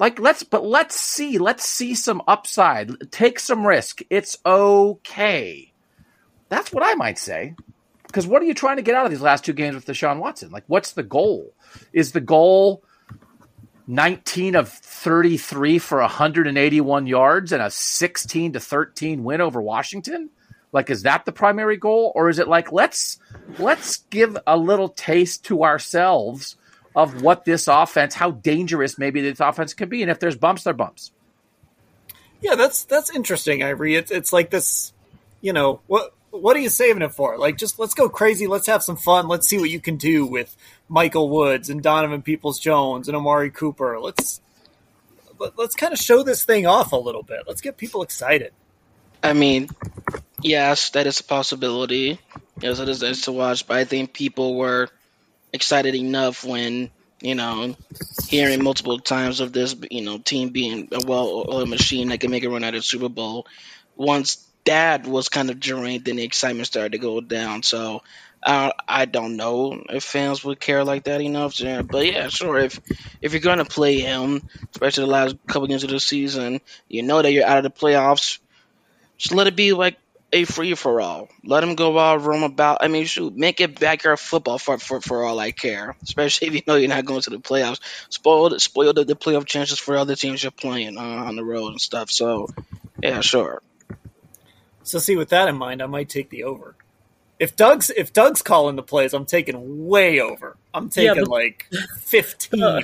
[0.00, 1.38] Like let's but let's see.
[1.38, 3.12] Let's see some upside.
[3.12, 4.02] Take some risk.
[4.10, 5.72] It's okay.
[6.48, 7.54] That's what I might say.
[8.08, 10.18] Because what are you trying to get out of these last two games with Deshaun
[10.18, 10.50] Watson?
[10.50, 11.54] Like, what's the goal?
[11.92, 12.82] Is the goal
[13.86, 20.30] 19 of 33 for 181 yards and a 16 to 13 win over Washington?
[20.72, 23.18] Like is that the primary goal or is it like let's
[23.58, 26.56] let's give a little taste to ourselves
[26.94, 30.64] of what this offense, how dangerous maybe this offense could be and if there's bumps,
[30.64, 31.12] there bumps.
[32.40, 33.96] Yeah, that's that's interesting, Irie.
[33.96, 34.92] It's it's like this,
[35.40, 37.38] you know, what what are you saving it for?
[37.38, 38.46] Like, just let's go crazy.
[38.46, 39.28] Let's have some fun.
[39.28, 40.56] Let's see what you can do with
[40.88, 43.98] Michael Woods and Donovan Peoples Jones and Amari Cooper.
[44.00, 44.40] Let's
[45.38, 47.40] let, let's kind of show this thing off a little bit.
[47.46, 48.52] Let's get people excited.
[49.22, 49.68] I mean,
[50.42, 52.20] yes, that is a possibility.
[52.60, 54.88] Yes, it is nice to watch, but I think people were
[55.52, 57.74] excited enough when you know,
[58.28, 62.44] hearing multiple times of this, you know, team being a well-oiled machine that can make
[62.44, 63.46] a run at a Super Bowl.
[63.96, 67.62] Once that was kind of drained, then the excitement started to go down.
[67.62, 68.02] So
[68.42, 71.60] uh, I don't know if fans would care like that enough.
[71.82, 72.58] But yeah, sure.
[72.58, 72.80] If
[73.20, 77.22] if you're to play him, especially the last couple games of the season, you know
[77.22, 78.38] that you're out of the playoffs.
[79.18, 79.96] Just let it be like
[80.32, 81.28] a free for all.
[81.44, 82.78] Let him go out, roam about.
[82.82, 85.96] I mean, shoot, make it backyard football for, for, for all I care.
[86.02, 87.80] Especially if you know you're not going to the playoffs.
[88.10, 91.68] Spoil spoil the, the playoff chances for other teams you're playing uh, on the road
[91.68, 92.10] and stuff.
[92.10, 92.48] So,
[93.02, 93.62] yeah, sure.
[94.86, 96.76] So, see, with that in mind, I might take the over.
[97.38, 100.56] If Doug's if Doug's calling the plays, I'm taking way over.
[100.72, 101.68] I'm taking Yeah, like
[101.98, 102.62] 15.
[102.62, 102.80] Uh,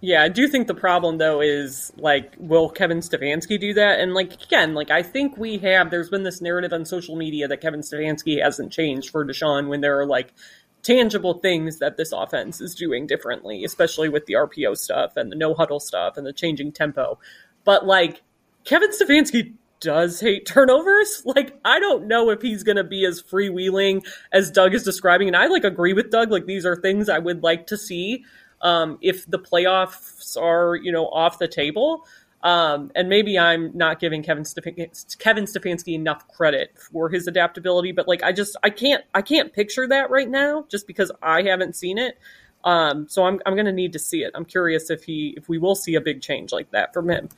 [0.00, 4.00] yeah, I do think the problem though is like, will Kevin Stefanski do that?
[4.00, 5.90] And like again, like I think we have.
[5.90, 9.80] There's been this narrative on social media that Kevin Stefanski hasn't changed for Deshaun when
[9.80, 10.34] there are like
[10.82, 15.36] tangible things that this offense is doing differently, especially with the RPO stuff and the
[15.36, 17.18] no huddle stuff and the changing tempo.
[17.64, 18.20] But like
[18.64, 19.54] Kevin Stefanski
[19.84, 21.22] does hate turnovers.
[21.24, 25.28] Like I don't know if he's going to be as freewheeling as Doug is describing,
[25.28, 26.30] and I like agree with Doug.
[26.30, 28.24] Like these are things I would like to see
[28.62, 32.06] um, if the playoffs are you know off the table.
[32.42, 37.92] Um, and maybe I'm not giving Kevin Stef- Kevin Stefanski enough credit for his adaptability,
[37.92, 41.42] but like I just I can't I can't picture that right now just because I
[41.42, 42.18] haven't seen it.
[42.62, 44.32] Um, so I'm I'm going to need to see it.
[44.34, 47.28] I'm curious if he if we will see a big change like that from him.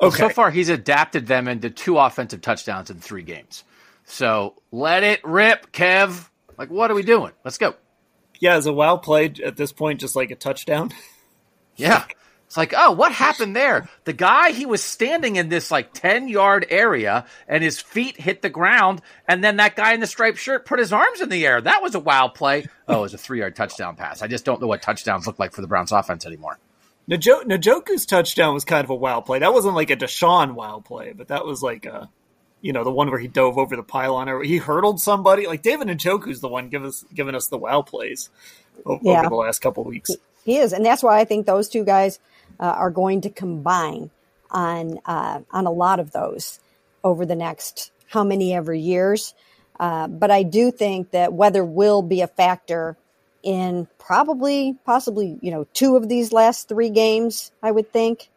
[0.00, 3.64] Well, so far he's adapted them into two offensive touchdowns in three games.
[4.04, 6.28] So let it rip, Kev.
[6.56, 7.32] Like, what are we doing?
[7.44, 7.74] Let's go.
[8.40, 10.90] Yeah, is a wow play at this point just like a touchdown?
[11.76, 12.04] Yeah.
[12.46, 13.88] It's like, oh, what happened there?
[14.04, 18.42] The guy, he was standing in this like 10 yard area and his feet hit
[18.42, 19.02] the ground.
[19.28, 21.60] And then that guy in the striped shirt put his arms in the air.
[21.60, 22.66] That was a wow play.
[22.88, 24.20] Oh, it was a three yard touchdown pass.
[24.20, 26.58] I just don't know what touchdowns look like for the Browns offense anymore.
[27.10, 29.40] Najo- Njoku's touchdown was kind of a wow play.
[29.40, 32.08] That wasn't like a Deshaun wow play, but that was like a,
[32.60, 35.46] you know, the one where he dove over the pylon or he hurdled somebody.
[35.46, 38.30] Like David Njoku's the one give us giving us the wow plays
[38.86, 39.20] o- Yeah.
[39.20, 40.10] over the last couple of weeks.
[40.44, 42.18] He is, and that's why I think those two guys
[42.58, 44.10] uh, are going to combine
[44.50, 46.60] on uh, on a lot of those
[47.02, 49.34] over the next how many ever years.
[49.78, 52.96] Uh, but I do think that weather will be a factor
[53.42, 57.52] in probably, possibly, you know, two of these last three games.
[57.62, 58.30] I would think,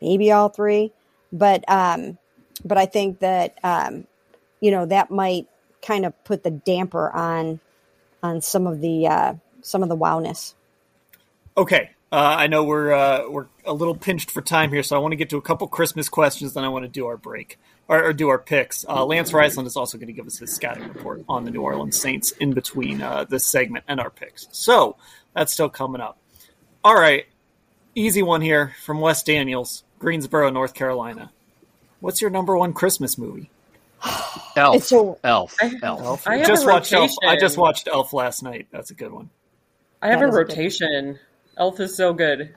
[0.00, 0.92] maybe all three.
[1.32, 2.18] But um,
[2.64, 4.06] but I think that um,
[4.60, 5.48] you know that might
[5.80, 7.60] kind of put the damper on
[8.22, 10.54] on some of the uh, some of the wowness.
[11.56, 11.90] Okay.
[12.10, 15.12] Uh, I know we're uh, we're a little pinched for time here, so I want
[15.12, 16.52] to get to a couple Christmas questions.
[16.52, 18.84] Then I want to do our break or, or do our picks.
[18.88, 21.62] Uh, Lance Reisland is also going to give us his scouting report on the New
[21.62, 24.48] Orleans Saints in between uh, this segment and our picks.
[24.52, 24.96] So
[25.34, 26.18] that's still coming up.
[26.84, 27.26] All right,
[27.94, 31.30] easy one here from Wes Daniels, Greensboro, North Carolina.
[32.00, 33.50] What's your number one Christmas movie?
[34.56, 34.76] Elf.
[34.76, 35.54] It's a- Elf.
[35.60, 36.00] I- Elf.
[36.02, 36.26] Elf.
[36.26, 37.10] I just watched Elf.
[37.24, 38.66] I just watched Elf last night.
[38.72, 39.30] That's a good one.
[40.00, 41.18] I have That a is a good- rotation.
[41.56, 42.54] Elf is so good.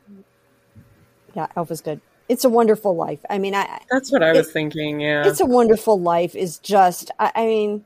[1.35, 2.01] Yeah, Elf is good.
[2.27, 3.19] It's a wonderful life.
[3.29, 4.99] I mean, I That's what I was thinking.
[4.99, 5.27] Yeah.
[5.27, 7.85] it's a wonderful life is just I, I mean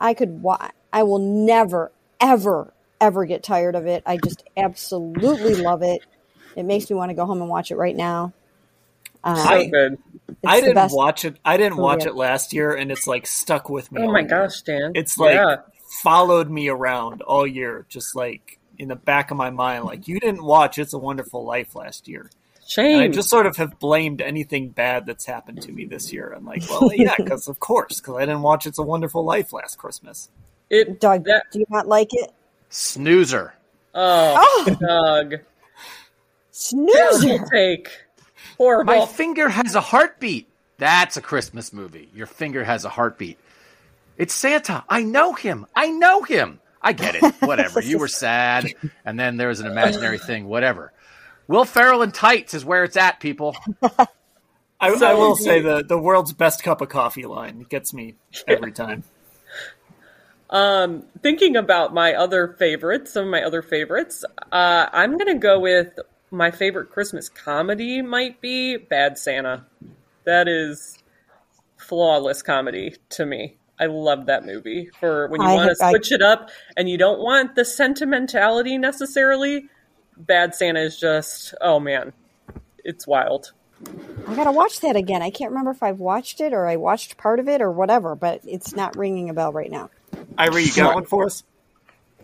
[0.00, 5.56] i could wa- i will never ever ever get tired of it i just absolutely
[5.56, 6.00] love it
[6.54, 8.32] it makes me want to go home and watch it right now
[9.24, 9.98] uh, so I- good.
[10.46, 10.94] I didn't best.
[10.94, 11.36] watch it.
[11.44, 12.10] I didn't Oh, watch yeah.
[12.10, 14.02] it last year, and it's like stuck with me.
[14.02, 14.28] Oh my year.
[14.28, 14.92] gosh, Dan.
[14.94, 15.56] It's like Yeah.
[16.02, 19.84] followed me around all year, just like in the back of my mind.
[19.84, 22.30] Like you didn't watch "It's a Wonderful Life" last year,
[22.76, 26.32] and I just sort of have blamed anything bad that's happened to me this year.
[26.36, 29.52] I'm like, well, yeah, because of course, because I didn't watch "It's a Wonderful Life"
[29.52, 30.28] last Christmas.
[30.68, 32.32] it, doug that, do you not like it
[32.70, 33.54] Snoozer.
[33.94, 35.40] oh, oh Doug.
[36.50, 37.88] Snoozer take.
[38.56, 38.94] Horrible.
[38.94, 40.48] My finger has a heartbeat.
[40.78, 42.08] That's a Christmas movie.
[42.14, 43.38] Your finger has a heartbeat.
[44.16, 44.84] It's Santa.
[44.88, 45.66] I know him.
[45.74, 46.60] I know him.
[46.82, 47.22] I get it.
[47.40, 47.80] Whatever.
[47.80, 48.72] you were sad,
[49.04, 50.46] and then there was an imaginary thing.
[50.46, 50.92] Whatever.
[51.48, 53.56] Will Ferrell in tights is where it's at, people.
[54.80, 58.14] I, So- I will say the the world's best cup of coffee line gets me
[58.46, 59.02] every time.
[60.50, 65.60] Um, thinking about my other favorites, some of my other favorites, uh, I'm gonna go
[65.60, 65.98] with
[66.30, 69.66] my favorite Christmas comedy might be Bad Santa.
[70.24, 70.98] That is
[71.76, 73.58] flawless comedy to me.
[73.78, 76.48] I love that movie for when you I want have- to I- switch it up
[76.78, 79.68] and you don't want the sentimentality necessarily.
[80.18, 82.12] Bad Santa is just oh man,
[82.84, 83.52] it's wild.
[84.26, 87.16] i gotta watch that again i can't remember if i've watched it or i watched
[87.16, 89.88] part of it or whatever but it's not ringing a bell right now
[90.36, 91.42] Ira, you got one for us?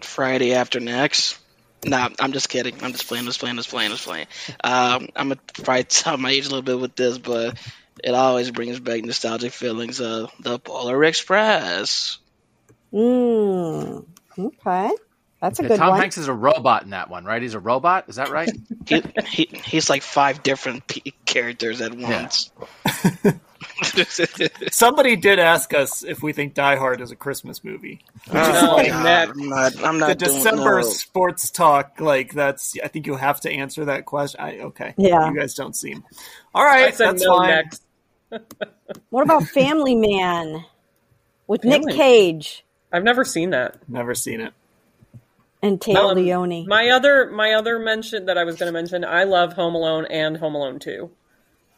[0.00, 1.38] Friday after next.
[1.84, 2.74] Nah, I'm just kidding.
[2.82, 4.26] I'm just playing, just playing, just playing, just playing.
[4.62, 7.58] Um, I'm gonna probably tell my age a little bit with this, but
[8.02, 12.18] it always brings back nostalgic feelings of the Polar Express.
[12.92, 14.06] Mm,
[14.38, 14.90] okay.
[15.44, 16.00] That's a Yeah, good Tom one.
[16.00, 17.42] Hanks is a robot in that one, right?
[17.42, 18.06] He's a robot.
[18.08, 18.50] Is that right?
[18.86, 22.50] He, he he's like five different p- characters at once.
[24.70, 28.00] Somebody did ask us if we think Die Hard is a Christmas movie.
[28.30, 29.28] Oh, No, God, Matt.
[29.30, 29.84] I'm not.
[29.84, 30.82] I'm The not doing December no.
[30.82, 32.74] sports talk, like that's.
[32.82, 34.40] I think you have to answer that question.
[34.40, 35.28] I, okay, Yeah.
[35.30, 36.04] You guys don't seem.
[36.54, 36.88] All right.
[36.94, 37.48] I that's no fine.
[37.48, 37.82] next.
[39.10, 40.64] What about Family Man
[41.46, 43.76] with Family- Nick Cage I've never seen that.
[43.88, 44.52] Never seen it.
[45.64, 46.66] And Taylor Um, Leoni?
[46.66, 50.04] My other my other mention that I was going to mention, I love Home Alone
[50.10, 51.10] and Home Alone 2.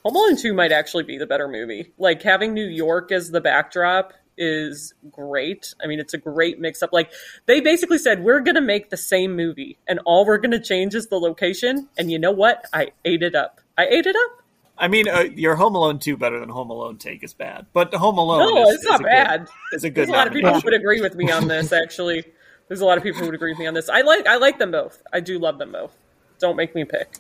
[0.05, 1.93] Home Alone 2 might actually be the better movie.
[1.99, 5.73] Like having New York as the backdrop is great.
[5.83, 6.93] I mean, it's a great mix up.
[6.93, 7.11] Like
[7.47, 10.61] they basically said we're going to make the same movie and all we're going to
[10.61, 12.67] change is the location and you know what?
[12.73, 13.61] I ate it up.
[13.79, 14.43] I ate it up.
[14.79, 17.95] I mean, uh, your Home Alone two better than Home Alone take is bad, but
[17.95, 18.41] Home Alone.
[18.55, 19.49] No, is, it's is not a good- bad.
[19.73, 19.95] Is a good.
[19.97, 22.25] There's a lot of people would agree with me on this actually.
[22.69, 23.89] There's a lot of people who would agree with me on this.
[23.89, 25.03] I like I like them both.
[25.13, 25.97] I do love them both.
[26.39, 27.19] Don't make me pick.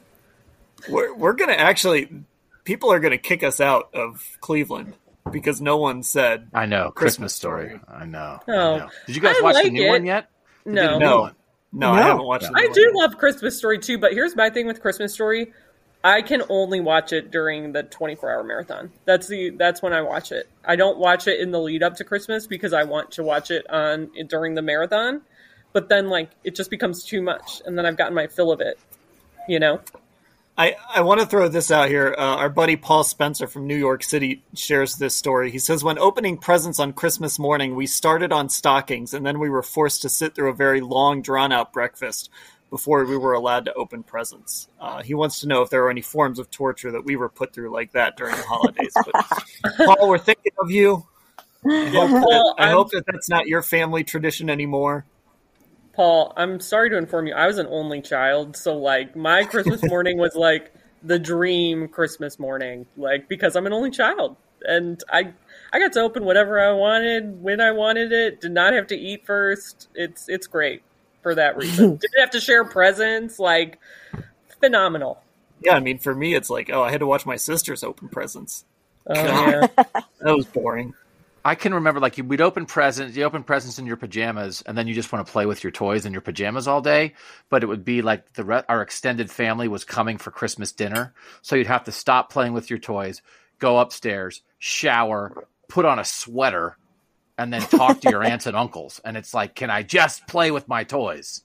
[0.89, 2.09] We're we're gonna actually.
[2.65, 4.95] People are gonna kick us out of Cleveland
[5.31, 6.91] because no one said I know.
[6.91, 7.81] Christmas Christmas, story.
[7.89, 8.41] I know.
[8.49, 8.77] I Oh.
[8.79, 8.89] know.
[9.07, 9.89] Did you guys I watch the new it.
[9.89, 10.29] one yet?
[10.65, 10.93] They did No.
[10.99, 11.21] new no.
[11.21, 11.35] one.
[11.73, 12.45] No, I haven't watched.
[12.51, 13.05] the I new do one.
[13.05, 15.53] love Christmas Story too, but here's my thing with Christmas Story.
[16.03, 18.93] I can only watch it during the 24 hour marathon.
[19.05, 20.49] That's the that's when I watch it.
[20.65, 23.51] I don't watch it in the lead up to Christmas because I want to watch
[23.51, 25.23] it on during the marathon.
[25.77, 28.63] But then like it just becomes too much and then I've gotten my fill of
[28.63, 28.79] it.
[29.47, 29.83] You know?
[30.57, 32.15] I, I want to throw this out here.
[32.17, 35.51] Uh, our buddy Paul Spencer from New York City shares this story.
[35.51, 39.51] He says, When opening presents on Christmas morning, we started on stockings and then we
[39.51, 42.31] were forced to sit through a very long, drawn out breakfast
[42.71, 44.69] before we were allowed to open presents.
[44.81, 47.29] Uh, he wants to know if there are any forms of torture that we were
[47.29, 48.95] put through like that during the holidays.
[48.95, 51.07] But, Paul, we're thinking of you.
[51.69, 55.05] I hope, Well, I I'm- hope that that's not your family tradition anymore.
[55.97, 59.83] Paul, I'm sorry to inform you, I was an only child, so like my Christmas
[59.89, 60.73] morning was like
[61.03, 65.33] the dream Christmas morning, like because I'm an only child, and I
[65.73, 68.43] I got to open whatever I wanted when I wanted it.
[68.43, 69.89] Did not have to eat first.
[69.95, 70.83] It's it's great
[71.23, 71.97] for that reason.
[71.97, 73.39] Didn't have to share presents.
[73.39, 73.81] Like
[74.61, 75.23] phenomenal.
[75.63, 78.11] Yeah, I mean, for me, it's like, oh, I had to watch my sisters open
[78.11, 78.67] presents.
[79.07, 79.67] Oh yeah.
[80.21, 80.93] That was boring.
[81.47, 84.89] I can remember like we'd open presents, you open presents in your pajamas, and then
[84.89, 87.15] you just want to play with your toys in your pajamas all day.
[87.51, 91.15] But it would be like the re- our extended family was coming for Christmas dinner,
[91.43, 93.23] so you'd have to stop playing with your toys,
[93.61, 96.79] go upstairs, shower, put on a sweater,
[97.39, 99.01] and then talk to your aunts and uncles.
[99.05, 101.43] And it's like, can I just play with my toys?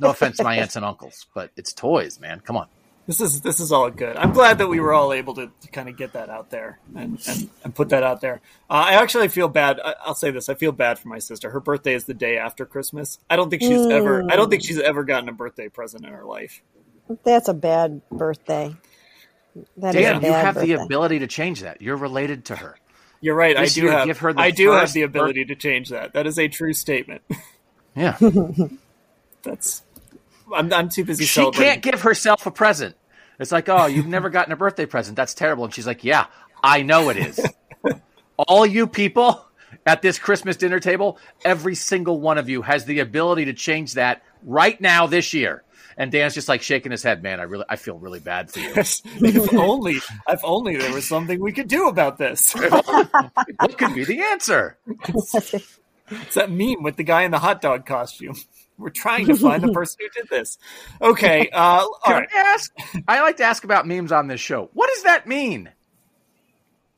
[0.00, 2.40] No offense to my aunts and uncles, but it's toys, man.
[2.40, 2.66] Come on.
[3.08, 4.18] This is this is all good.
[4.18, 6.78] I'm glad that we were all able to, to kind of get that out there
[6.94, 8.42] and, and, and put that out there.
[8.68, 9.80] Uh, I actually feel bad.
[9.82, 11.48] I, I'll say this: I feel bad for my sister.
[11.48, 13.18] Her birthday is the day after Christmas.
[13.30, 14.30] I don't think she's ever.
[14.30, 16.62] I don't think she's ever gotten a birthday present in her life.
[17.24, 18.76] That's a bad birthday.
[19.78, 20.76] That is a Dan, bad you have birthday.
[20.76, 21.80] the ability to change that.
[21.80, 22.76] You're related to her.
[23.22, 23.56] You're right.
[23.56, 24.06] I do have.
[24.06, 26.12] give her the I do have the bir- ability to change that.
[26.12, 27.22] That is a true statement.
[27.96, 28.18] Yeah.
[29.42, 29.82] That's.
[30.54, 32.96] I'm, I'm too busy she can't give herself a present.
[33.38, 35.16] It's like, oh, you've never gotten a birthday present.
[35.16, 35.64] That's terrible.
[35.64, 36.26] And she's like, yeah,
[36.62, 37.40] I know it is.
[38.36, 39.44] All you people
[39.86, 43.94] at this Christmas dinner table, every single one of you has the ability to change
[43.94, 45.62] that right now this year.
[45.96, 47.40] And Dan's just like shaking his head, man.
[47.40, 48.72] I really, I feel really bad for you.
[48.76, 49.96] if only,
[50.28, 52.52] if only there was something we could do about this.
[52.54, 54.78] what could be the answer?
[56.10, 58.36] It's that meme with the guy in the hot dog costume.
[58.78, 60.56] We're trying to find the person who did this.
[61.02, 62.28] Okay, uh, all Can right.
[62.32, 62.72] I ask?
[63.08, 64.70] I like to ask about memes on this show.
[64.72, 65.70] What does that mean?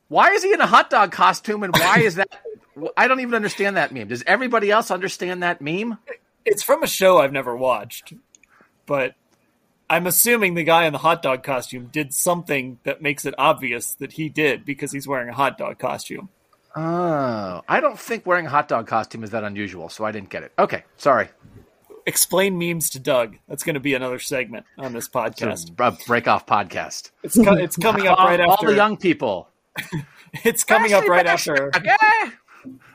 [0.07, 2.29] Why is he in a hot dog costume, and why is that?
[2.97, 4.07] I don't even understand that meme.
[4.07, 5.97] Does everybody else understand that meme?
[6.45, 8.13] It's from a show I've never watched,
[8.85, 9.15] but
[9.89, 13.93] I'm assuming the guy in the hot dog costume did something that makes it obvious
[13.95, 16.29] that he did because he's wearing a hot dog costume.
[16.75, 20.29] Oh, I don't think wearing a hot dog costume is that unusual, so I didn't
[20.29, 20.53] get it.
[20.57, 21.27] Okay, sorry.
[22.05, 23.37] Explain memes to Doug.
[23.47, 25.71] That's going to be another segment on this podcast.
[25.79, 27.11] A break off podcast.
[27.23, 28.67] It's co- it's coming up right all after.
[28.67, 29.47] All the young people.
[30.43, 31.67] it's coming up right after.
[31.75, 31.95] okay?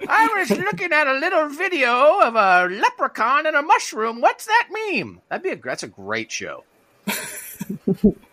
[0.09, 4.21] I was looking at a little video of a leprechaun and a mushroom.
[4.21, 5.21] What's that meme?
[5.29, 6.65] That'd be a that's a great show.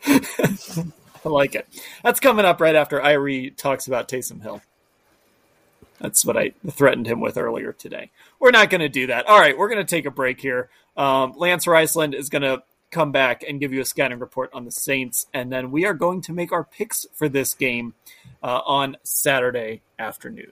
[0.05, 1.67] I like it.
[2.03, 4.61] That's coming up right after Irie talks about Taysom Hill.
[6.03, 8.11] That's what I threatened him with earlier today.
[8.37, 9.25] We're not going to do that.
[9.25, 10.69] All right, we're going to take a break here.
[10.97, 14.65] Um, Lance Reisland is going to come back and give you a scouting report on
[14.65, 17.93] the Saints, and then we are going to make our picks for this game
[18.43, 20.51] uh, on Saturday afternoon.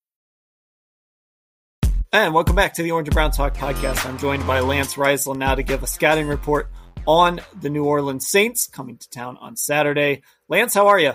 [2.13, 4.05] And welcome back to the Orange and Brown Talk podcast.
[4.05, 6.69] I'm joined by Lance Reisland now to give a scouting report
[7.07, 10.21] on the New Orleans Saints coming to town on Saturday.
[10.49, 11.13] Lance, how are you?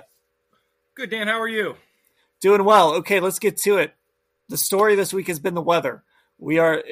[0.95, 1.29] Good, Dan.
[1.29, 1.77] How are you?
[2.41, 2.95] Doing well.
[2.95, 3.93] Okay, let's get to it.
[4.49, 6.03] The story this week has been the weather.
[6.39, 6.83] We are.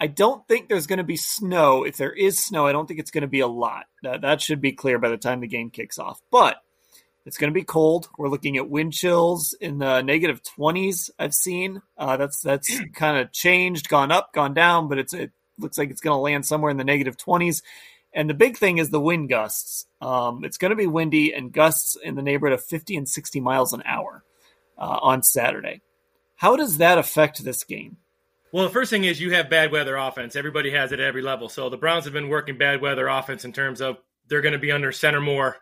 [0.00, 1.84] I don't think there's going to be snow.
[1.84, 3.84] If there is snow, I don't think it's going to be a lot.
[4.02, 6.20] That, that should be clear by the time the game kicks off.
[6.32, 6.56] But
[7.26, 8.08] it's going to be cold.
[8.16, 11.10] We're looking at wind chills in the negative 20s.
[11.18, 15.32] I've seen uh, that's that's kind of changed, gone up, gone down, but it's it
[15.58, 17.62] looks like it's going to land somewhere in the negative 20s.
[18.12, 19.86] And the big thing is the wind gusts.
[20.00, 23.40] Um, it's going to be windy and gusts in the neighborhood of 50 and 60
[23.40, 24.24] miles an hour
[24.78, 25.82] uh, on Saturday.
[26.36, 27.96] How does that affect this game?
[28.52, 30.36] Well, the first thing is you have bad weather offense.
[30.36, 31.48] Everybody has it at every level.
[31.48, 33.98] So the Browns have been working bad weather offense in terms of
[34.28, 35.56] they're going to be under center more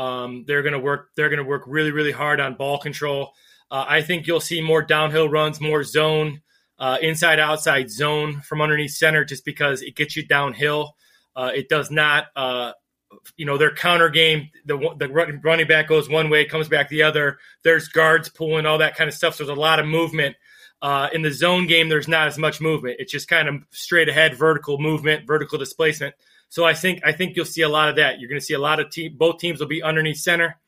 [0.00, 1.10] um, they're going to work.
[1.14, 3.34] They're going to work really, really hard on ball control.
[3.70, 6.40] Uh, I think you'll see more downhill runs, more zone,
[6.78, 10.96] uh, inside outside zone from underneath center, just because it gets you downhill.
[11.36, 12.72] Uh, it does not, uh,
[13.36, 14.48] you know, their counter game.
[14.64, 15.08] The the
[15.44, 17.38] running back goes one way, comes back the other.
[17.62, 19.34] There's guards pulling, all that kind of stuff.
[19.34, 20.34] So there's a lot of movement.
[20.80, 22.96] Uh, in the zone game, there's not as much movement.
[23.00, 26.14] It's just kind of straight ahead, vertical movement, vertical displacement.
[26.50, 28.20] So I think I think you'll see a lot of that.
[28.20, 29.14] You're going to see a lot of team.
[29.16, 30.58] Both teams will be underneath center.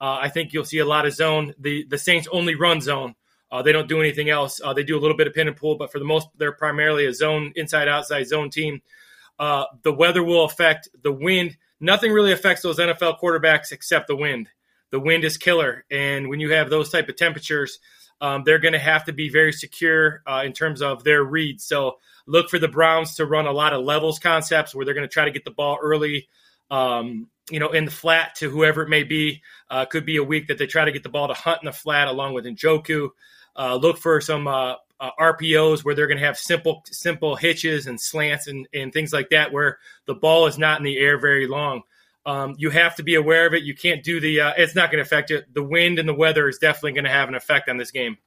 [0.00, 1.54] Uh, I think you'll see a lot of zone.
[1.58, 3.14] The the Saints only run zone.
[3.50, 4.60] Uh, they don't do anything else.
[4.62, 6.52] Uh, they do a little bit of pin and pull, but for the most, they're
[6.52, 8.82] primarily a zone inside outside zone team.
[9.38, 11.56] Uh, the weather will affect the wind.
[11.80, 14.50] Nothing really affects those NFL quarterbacks except the wind.
[14.90, 17.78] The wind is killer, and when you have those type of temperatures,
[18.20, 21.64] um, they're going to have to be very secure uh, in terms of their reads.
[21.64, 25.08] So look for the Browns to run a lot of levels concepts where they're going
[25.08, 26.28] to try to get the ball early,
[26.70, 29.42] um, you know, in the flat to whoever it may be.
[29.70, 31.66] Uh, could be a week that they try to get the ball to Hunt in
[31.66, 33.10] the flat along with Njoku.
[33.56, 37.86] Uh, look for some uh, uh RPOs where they're going to have simple simple hitches
[37.86, 41.18] and slants and, and things like that where the ball is not in the air
[41.18, 41.82] very long.
[42.28, 43.62] Um, you have to be aware of it.
[43.62, 44.42] You can't do the.
[44.42, 45.46] Uh, it's not going to affect it.
[45.54, 48.18] The wind and the weather is definitely going to have an effect on this game.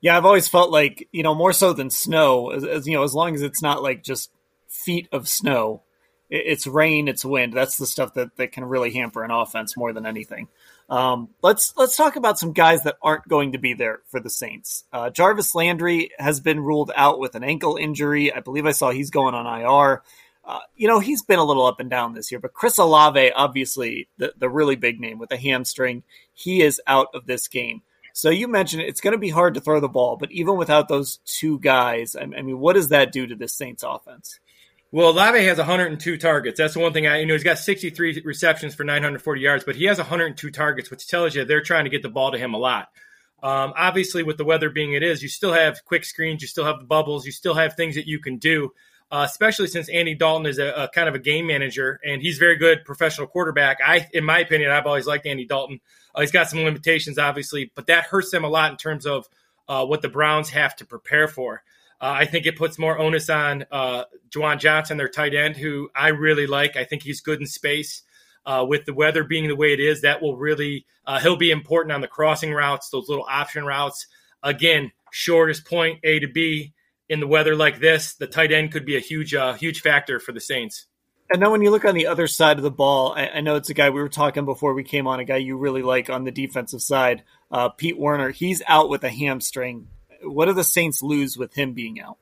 [0.00, 2.50] Yeah, I've always felt like you know more so than snow.
[2.50, 4.30] As, as you know, as long as it's not like just
[4.68, 5.82] feet of snow,
[6.30, 7.52] it's rain, it's wind.
[7.52, 10.46] That's the stuff that that can really hamper an offense more than anything.
[10.88, 14.30] Um, let's let's talk about some guys that aren't going to be there for the
[14.30, 14.84] Saints.
[14.92, 18.32] Uh, Jarvis Landry has been ruled out with an ankle injury.
[18.32, 20.02] I believe I saw he's going on IR.
[20.46, 23.32] Uh, you know, he's been a little up and down this year, but Chris Olave,
[23.32, 26.02] obviously the, the really big name with a hamstring,
[26.34, 27.82] he is out of this game.
[28.12, 30.88] So you mentioned it's going to be hard to throw the ball, but even without
[30.88, 34.38] those two guys, I mean, what does that do to this Saints offense?
[34.92, 36.58] Well, Olave has 102 targets.
[36.58, 39.74] That's the one thing I, you know, he's got 63 receptions for 940 yards, but
[39.74, 42.54] he has 102 targets, which tells you they're trying to get the ball to him
[42.54, 42.90] a lot.
[43.42, 46.64] Um, obviously, with the weather being it is, you still have quick screens, you still
[46.64, 48.72] have the bubbles, you still have things that you can do
[49.14, 52.36] uh, especially since Andy Dalton is a, a, kind of a game manager and he's
[52.36, 53.78] very good professional quarterback.
[53.86, 55.78] I, in my opinion, I've always liked Andy Dalton.
[56.12, 59.28] Uh, he's got some limitations, obviously, but that hurts them a lot in terms of
[59.68, 61.62] uh, what the Browns have to prepare for.
[62.00, 65.90] Uh, I think it puts more onus on uh, Juwan Johnson, their tight end, who
[65.94, 66.76] I really like.
[66.76, 68.02] I think he's good in space.
[68.44, 71.50] Uh, with the weather being the way it is, that will really uh, he'll be
[71.50, 74.06] important on the crossing routes, those little option routes.
[74.42, 76.73] Again, shortest point A to B
[77.08, 80.18] in the weather like this, the tight end could be a huge, uh, huge factor
[80.18, 80.86] for the Saints.
[81.30, 83.56] And then when you look on the other side of the ball, I, I, know
[83.56, 86.10] it's a guy we were talking before we came on, a guy you really like
[86.10, 88.30] on the defensive side, uh, Pete Werner.
[88.30, 89.88] He's out with a hamstring.
[90.22, 92.18] What do the Saints lose with him being out?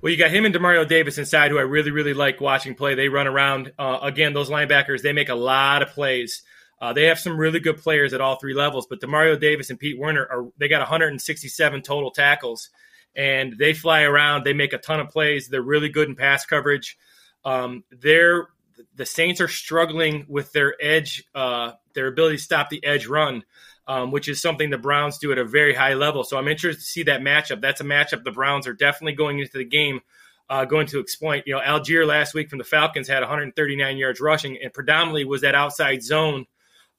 [0.00, 2.94] Well, you got him and Demario Davis inside, who I really, really like watching play.
[2.94, 3.72] They run around.
[3.76, 6.42] Uh, again, those linebackers, they make a lot of plays.
[6.80, 9.80] Uh, they have some really good players at all three levels, but Demario Davis and
[9.80, 12.70] Pete Werner are they got 167 total tackles
[13.18, 14.44] and they fly around.
[14.44, 15.48] They make a ton of plays.
[15.48, 16.96] They're really good in pass coverage.
[17.44, 18.48] Um, they're
[18.94, 23.42] the Saints are struggling with their edge, uh, their ability to stop the edge run.
[23.88, 26.22] um, which is something the Browns do at a very high level.
[26.22, 27.62] So I'm interested to see that matchup.
[27.62, 30.02] That's a matchup the Browns are definitely going into the game
[30.50, 31.44] uh, going to exploit.
[31.46, 35.40] You know, Allgeier last week from the Falcons had 139 yards rushing, and predominantly was
[35.40, 36.46] that outside zone.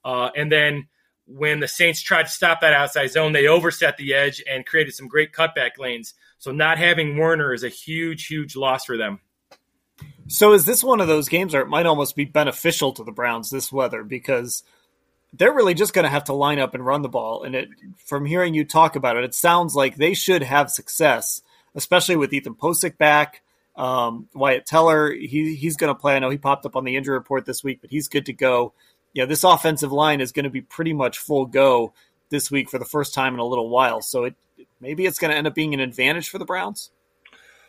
[0.04, 0.88] Uh, and then
[1.32, 4.94] when the Saints tried to stop that outside zone, they overset the edge and created
[4.94, 6.14] some great cutback lanes.
[6.38, 9.20] So not having Werner is a huge, huge loss for them.
[10.26, 13.12] So is this one of those games where it might almost be beneficial to the
[13.12, 14.62] Browns this weather because
[15.32, 17.42] they're really just going to have to line up and run the ball.
[17.42, 17.68] And it,
[18.04, 21.42] from hearing you talk about it, it sounds like they should have success,
[21.74, 23.42] especially with Ethan Pocic back.
[23.76, 26.16] Um, Wyatt Teller, he, he's going to play.
[26.16, 28.32] I know he popped up on the injury report this week, but he's good to
[28.32, 28.72] go.
[29.12, 31.92] Yeah, this offensive line is going to be pretty much full go
[32.30, 34.00] this week for the first time in a little while.
[34.02, 34.34] So it
[34.80, 36.90] maybe it's going to end up being an advantage for the Browns.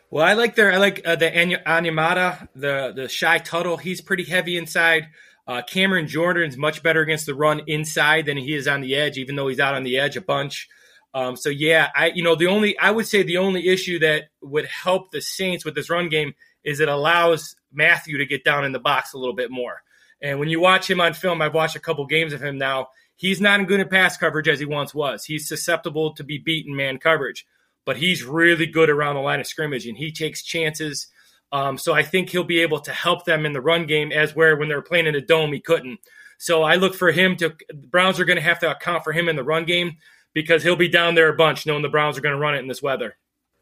[0.09, 3.77] Well, I like their I like uh, the Onyemata, the the Shy Tuttle.
[3.77, 5.07] He's pretty heavy inside.
[5.47, 9.17] Uh, Cameron Jordan's much better against the run inside than he is on the edge,
[9.17, 10.69] even though he's out on the edge a bunch.
[11.13, 14.25] Um, so yeah, I you know the only I would say the only issue that
[14.41, 18.65] would help the Saints with this run game is it allows Mathieu to get down
[18.65, 19.81] in the box a little bit more.
[20.21, 22.89] And when you watch him on film, I've watched a couple games of him now.
[23.15, 25.25] He's not as good at pass coverage as he once was.
[25.25, 27.45] He's susceptible to be beaten man coverage,
[27.85, 31.07] but he's really good around the line of scrimmage and he takes chances.
[31.51, 34.35] Um, so I think he'll be able to help them in the run game as
[34.35, 35.99] where when they were playing in a dome he couldn't.
[36.37, 37.55] So I look for him to.
[37.71, 39.97] Browns are going to have to account for him in the run game
[40.33, 42.59] because he'll be down there a bunch, knowing the Browns are going to run it
[42.59, 43.15] in this weather.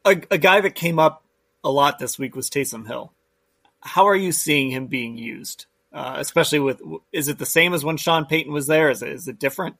[0.06, 1.26] A, a guy that came up
[1.62, 3.12] a lot this week was Taysom Hill.
[3.82, 5.66] How are you seeing him being used?
[5.92, 6.82] Uh, especially with,
[7.12, 8.92] is it the same as when Sean Payton was there?
[8.92, 9.76] Is it, is it different?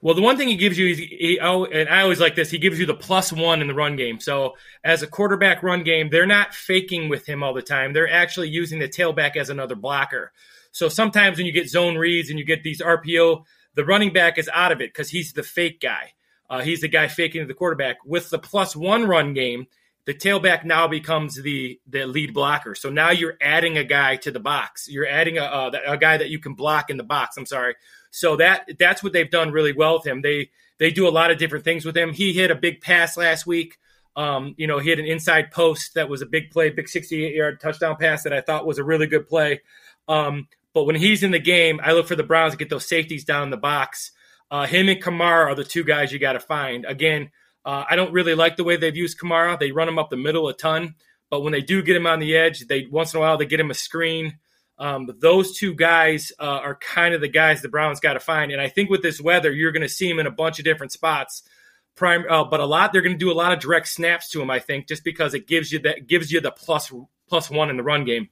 [0.00, 2.50] Well, the one thing he gives you is, he, oh, and I always like this,
[2.50, 4.18] he gives you the plus one in the run game.
[4.18, 7.92] So as a quarterback run game, they're not faking with him all the time.
[7.92, 10.32] They're actually using the tailback as another blocker.
[10.72, 13.44] So sometimes when you get zone reads and you get these RPO,
[13.74, 16.14] the running back is out of it because he's the fake guy.
[16.50, 17.98] Uh, he's the guy faking the quarterback.
[18.04, 19.66] With the plus one run game,
[20.04, 22.74] the tailback now becomes the the lead blocker.
[22.74, 24.88] So now you're adding a guy to the box.
[24.88, 27.36] You're adding a, a, guy that you can block in the box.
[27.36, 27.76] I'm sorry.
[28.10, 30.22] So that that's what they've done really well with him.
[30.22, 32.12] They they do a lot of different things with him.
[32.12, 33.78] He hit a big pass last week.
[34.16, 37.34] Um, you know, he hit an inside post that was a big play, big 68
[37.34, 39.60] yard touchdown pass that I thought was a really good play.
[40.08, 42.88] Um, but when he's in the game, I look for the Browns to get those
[42.88, 44.12] safeties down in the box.
[44.50, 46.84] Uh, him and Kamara are the two guys you got to find.
[46.84, 47.30] Again,
[47.64, 49.58] uh, I don't really like the way they've used Kamara.
[49.58, 50.94] They run him up the middle a ton,
[51.30, 53.46] but when they do get him on the edge, they once in a while they
[53.46, 54.38] get him a screen.
[54.78, 58.50] Um, those two guys uh, are kind of the guys the Browns got to find.
[58.50, 60.64] And I think with this weather, you're going to see him in a bunch of
[60.64, 61.42] different spots.
[61.94, 64.40] Prime, uh, but a lot they're going to do a lot of direct snaps to
[64.40, 64.50] him.
[64.50, 66.90] I think just because it gives you that gives you the plus
[67.28, 68.30] plus one in the run game.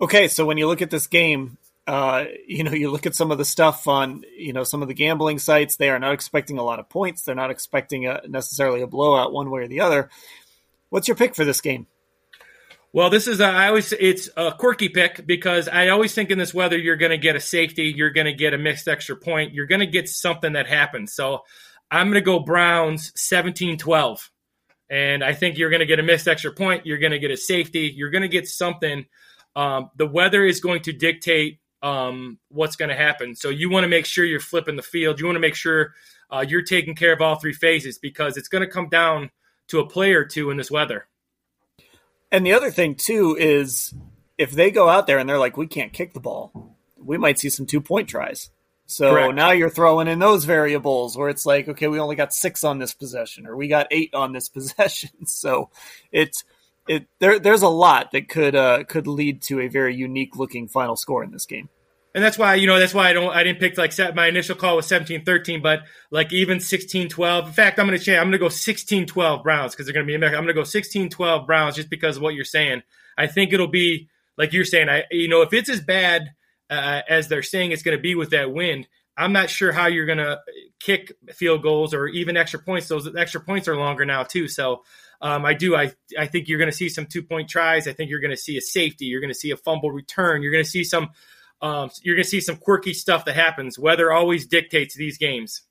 [0.00, 3.30] Okay, so when you look at this game, uh, you know, you look at some
[3.30, 6.58] of the stuff on, you know, some of the gambling sites, they are not expecting
[6.58, 7.22] a lot of points.
[7.22, 10.10] They're not expecting a, necessarily a blowout one way or the other.
[10.90, 11.86] What's your pick for this game?
[12.92, 16.38] Well, this is a, I always it's a quirky pick because I always think in
[16.38, 19.16] this weather you're going to get a safety, you're going to get a missed extra
[19.16, 21.12] point, you're going to get something that happens.
[21.12, 21.40] So
[21.90, 24.28] I'm going to go Browns 17-12.
[24.90, 27.30] And I think you're going to get a missed extra point, you're going to get
[27.30, 29.06] a safety, you're going to get something.
[29.54, 33.34] Um, the weather is going to dictate um, what's going to happen.
[33.34, 35.18] So you want to make sure you're flipping the field.
[35.20, 35.94] You want to make sure
[36.30, 39.30] uh, you're taking care of all three phases because it's going to come down
[39.68, 41.06] to a play or two in this weather.
[42.30, 43.94] And the other thing too is
[44.38, 47.38] if they go out there and they're like, we can't kick the ball, we might
[47.38, 48.50] see some two point tries.
[48.86, 49.34] So Correct.
[49.34, 52.80] now you're throwing in those variables where it's like, okay, we only got six on
[52.80, 55.26] this possession, or we got eight on this possession.
[55.26, 55.70] So
[56.10, 56.42] it's
[56.90, 60.66] it there there's a lot that could uh, could lead to a very unique looking
[60.66, 61.68] final score in this game.
[62.12, 64.56] And that's why, you know, that's why I don't I didn't pick like my initial
[64.56, 67.46] call was 17-13, but like even 16-12.
[67.46, 68.18] In fact, I'm going to change.
[68.18, 71.88] I'm to go 16-12 Browns because they're to be I'm to go 16-12 Browns just
[71.88, 72.82] because of what you're saying.
[73.16, 74.88] I think it'll be like you're saying.
[74.88, 76.32] I you know, if it's as bad
[76.68, 79.86] uh, as they're saying it's going to be with that wind, I'm not sure how
[79.86, 80.40] you're going to
[80.80, 82.88] kick field goals or even extra points.
[82.88, 84.48] Those extra points are longer now too.
[84.48, 84.82] So
[85.20, 85.76] um, I do.
[85.76, 87.86] I I think you're going to see some two point tries.
[87.86, 89.06] I think you're going to see a safety.
[89.06, 90.42] You're going to see a fumble return.
[90.42, 91.10] You're going to see some.
[91.62, 93.78] Um, you're going to see some quirky stuff that happens.
[93.78, 95.62] Weather always dictates these games.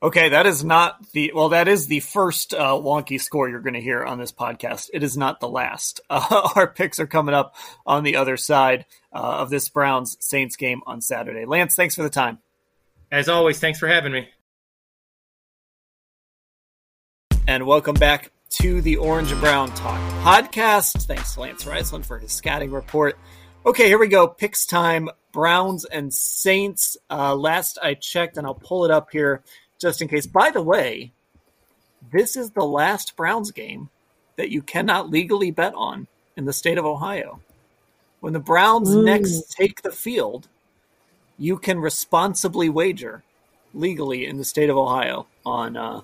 [0.00, 1.50] Okay, that is not the well.
[1.50, 4.90] That is the first uh, wonky score you're going to hear on this podcast.
[4.92, 6.00] It is not the last.
[6.10, 7.54] Uh, our picks are coming up
[7.86, 11.44] on the other side uh, of this Browns Saints game on Saturday.
[11.44, 12.38] Lance, thanks for the time.
[13.10, 14.28] As always, thanks for having me.
[17.46, 21.06] And welcome back to the Orange and Brown Talk podcast.
[21.06, 23.18] Thanks to Lance Reisland for his scouting report.
[23.64, 24.28] Okay, here we go.
[24.28, 25.08] Picks time.
[25.32, 26.96] Browns and Saints.
[27.10, 29.42] Uh, last I checked, and I'll pull it up here
[29.80, 30.26] just in case.
[30.26, 31.12] By the way,
[32.12, 33.88] this is the last Browns game
[34.36, 37.40] that you cannot legally bet on in the state of Ohio.
[38.20, 40.48] When the Browns next take the field,
[41.38, 43.22] you can responsibly wager
[43.72, 46.02] legally in the state of Ohio on uh,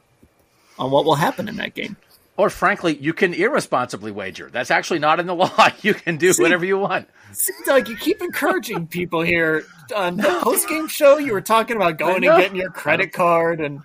[0.79, 1.97] on what will happen in that game.
[2.39, 4.49] Or frankly, you can irresponsibly wager.
[4.51, 5.69] That's actually not in the law.
[5.83, 7.09] You can do See- whatever you want.
[7.33, 9.65] See, Doug, you keep encouraging people here.
[9.95, 13.61] On the post game show, you were talking about going and getting your credit card,
[13.61, 13.81] and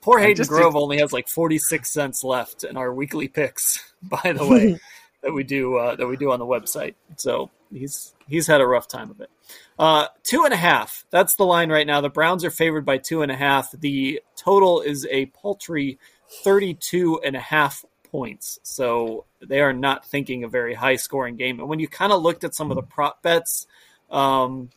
[0.00, 3.92] poor Hayden just- Grove only has like forty six cents left in our weekly picks.
[4.02, 4.78] By the way,
[5.22, 6.94] that we do uh, that we do on the website.
[7.16, 9.30] So he's he's had a rough time of it.
[9.78, 11.04] Uh, two and a half.
[11.10, 12.00] That's the line right now.
[12.00, 13.72] The Browns are favored by two and a half.
[13.72, 15.98] The total is a paltry
[16.44, 18.58] 32 and a half points.
[18.62, 21.60] So they are not thinking a very high scoring game.
[21.60, 23.66] And when you kind of looked at some of the prop bets,
[24.10, 24.70] um,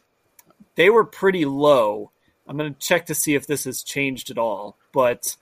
[0.76, 2.12] they were pretty low.
[2.48, 4.78] I'm going to check to see if this has changed at all.
[4.92, 5.36] But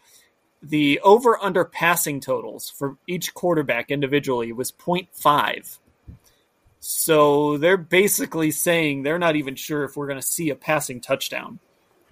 [0.61, 5.77] the over under passing totals for each quarterback individually was 0.5.
[6.79, 11.01] So they're basically saying they're not even sure if we're going to see a passing
[11.01, 11.59] touchdown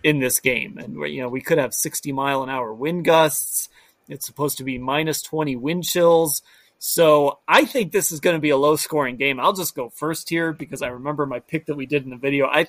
[0.04, 0.78] in this game.
[0.78, 3.70] And you know, we could have 60 mile an hour wind gusts.
[4.08, 6.42] It's supposed to be minus 20 wind chills.
[6.78, 9.40] So I think this is going to be a low scoring game.
[9.40, 12.16] I'll just go first here because I remember my pick that we did in the
[12.16, 12.48] video.
[12.48, 12.68] I,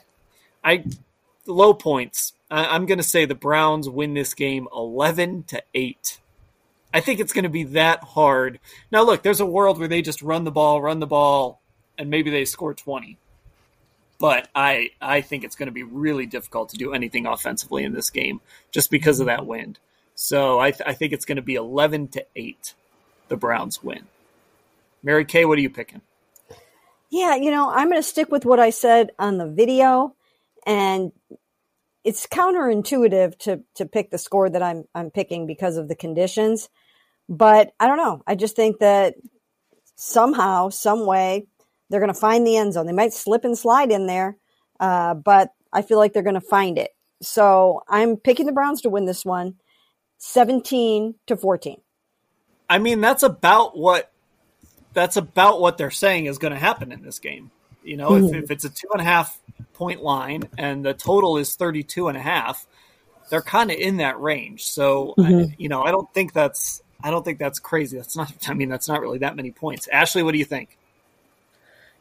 [0.64, 0.84] I,
[1.46, 2.32] low points.
[2.50, 6.20] I, I'm going to say the Browns win this game 11 to 8.
[6.94, 8.58] I think it's going to be that hard.
[8.90, 11.60] Now, look, there's a world where they just run the ball, run the ball,
[11.98, 13.18] and maybe they score 20.
[14.18, 17.92] But I, I think it's going to be really difficult to do anything offensively in
[17.92, 19.78] this game just because of that wind.
[20.16, 22.74] So I, th- I think it's going to be 11 to 8.
[23.28, 24.06] The Browns win.
[25.02, 26.00] Mary Kay, what are you picking?
[27.10, 30.14] Yeah, you know, I'm going to stick with what I said on the video,
[30.66, 31.12] and
[32.02, 36.68] it's counterintuitive to to pick the score that I'm I'm picking because of the conditions.
[37.28, 38.22] But I don't know.
[38.26, 39.14] I just think that
[39.96, 41.46] somehow, some way,
[41.88, 42.86] they're going to find the end zone.
[42.86, 44.36] They might slip and slide in there,
[44.80, 46.90] uh, but I feel like they're going to find it.
[47.22, 49.54] So I'm picking the Browns to win this one,
[50.18, 51.80] 17 to 14.
[52.68, 54.10] I mean, that's about what
[54.92, 57.50] that's about what they're saying is going to happen in this game.
[57.84, 59.38] You know, if, if it's a two and a half
[59.74, 62.66] point line and the total is 32 and a half,
[63.30, 64.64] they're kind of in that range.
[64.64, 65.52] So, I, mm-hmm.
[65.58, 67.96] you know, I don't think that's I don't think that's crazy.
[67.96, 68.48] That's not.
[68.48, 69.86] I mean, that's not really that many points.
[69.88, 70.76] Ashley, what do you think?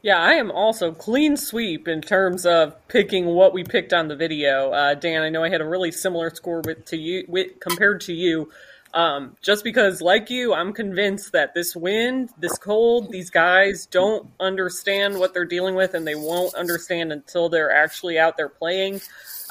[0.06, 4.16] Yeah, I am also clean sweep in terms of picking what we picked on the
[4.16, 4.70] video.
[4.70, 8.02] Uh, Dan, I know I had a really similar score with to you with, compared
[8.02, 8.52] to you.
[8.94, 14.30] Um, just because, like you, I'm convinced that this wind, this cold, these guys don't
[14.40, 19.02] understand what they're dealing with, and they won't understand until they're actually out there playing.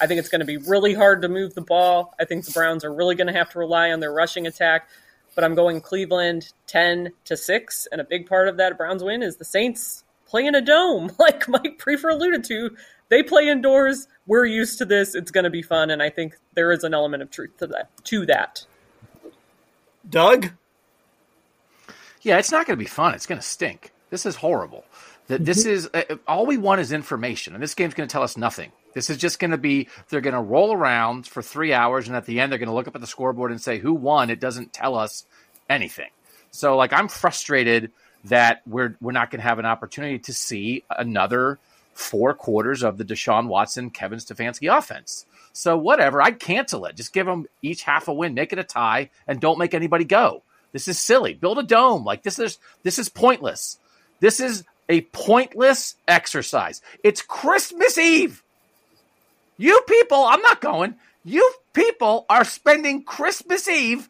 [0.01, 2.15] I think it's going to be really hard to move the ball.
[2.21, 4.89] I think the Browns are really going to have to rely on their rushing attack.
[5.35, 9.21] But I'm going Cleveland 10 to 6, and a big part of that Browns win
[9.21, 10.04] is the Saints
[10.35, 12.77] play in a dome, like Mike Priefer alluded to.
[13.09, 14.09] They play indoors.
[14.27, 15.15] We're used to this.
[15.15, 17.69] It's going to be fun, and I think there is an element of truth to
[17.69, 17.91] that.
[18.07, 18.67] To that.
[20.09, 20.51] Doug?
[22.23, 23.15] Yeah, it's not going to be fun.
[23.15, 23.93] It's going to stink.
[24.11, 24.85] This is horrible.
[25.29, 28.25] That this is uh, all we want is information, and this game's going to tell
[28.25, 28.73] us nothing.
[28.93, 32.17] This is just going to be they're going to roll around for three hours, and
[32.17, 34.31] at the end they're going to look up at the scoreboard and say who won.
[34.31, 35.27] It doesn't tell us
[35.71, 36.11] anything.
[36.51, 37.91] So, like, I'm frustrated
[38.25, 41.59] that we're we're not going to have an opportunity to see another
[41.93, 45.27] four quarters of the Deshaun Watson, Kevin Stefanski offense.
[45.53, 46.97] So, whatever, I'd cancel it.
[46.97, 50.05] Just give them each half a win, make it a tie, and don't make anybody
[50.05, 50.43] go.
[50.73, 51.35] This is silly.
[51.35, 52.05] Build a dome.
[52.05, 53.79] Like this is this is pointless.
[54.21, 56.83] This is a pointless exercise.
[57.05, 58.43] It's Christmas Eve.
[59.57, 60.97] You people, I'm not going.
[61.25, 64.09] You people are spending Christmas Eve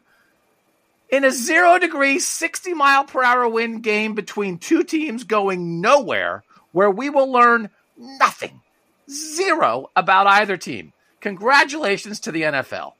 [1.09, 6.43] in a zero degree, 60 mile per hour wind game between two teams going nowhere
[6.71, 8.61] where we will learn nothing,
[9.09, 10.93] zero about either team.
[11.21, 12.93] Congratulations to the NFL.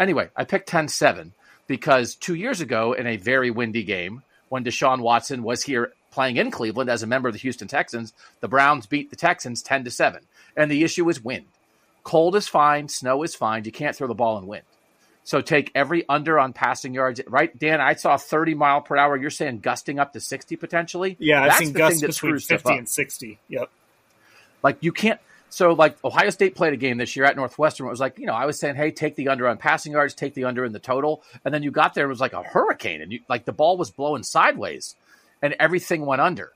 [0.00, 1.32] Anyway, I picked 10 7
[1.66, 6.36] because two years ago in a very windy game, when Deshaun Watson was here playing
[6.36, 9.84] in Cleveland as a member of the Houston Texans, the Browns beat the Texans 10
[9.84, 10.22] to 7.
[10.56, 11.46] And the issue is wind.
[12.02, 13.64] Cold is fine, snow is fine.
[13.64, 14.64] You can't throw the ball in wind.
[15.28, 17.56] So take every under on passing yards, right?
[17.58, 19.14] Dan, I saw 30 mile per hour.
[19.14, 21.18] You're saying gusting up to 60 potentially?
[21.20, 23.38] Yeah, I've That's seen the gusts thing that between screws stuff 50 and 60.
[23.48, 23.70] Yep.
[24.62, 25.20] Like you can't.
[25.50, 27.86] So like Ohio State played a game this year at Northwestern.
[27.88, 30.14] It was like you know I was saying, hey, take the under on passing yards,
[30.14, 32.42] take the under in the total, and then you got there it was like a
[32.42, 34.94] hurricane, and you like the ball was blowing sideways,
[35.42, 36.52] and everything went under.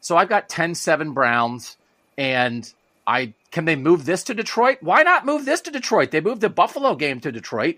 [0.00, 1.76] So I've got 10-7 Browns,
[2.18, 2.68] and
[3.06, 4.78] I Can they move this to Detroit?
[4.80, 6.10] Why not move this to Detroit?
[6.10, 7.76] They moved the Buffalo game to Detroit.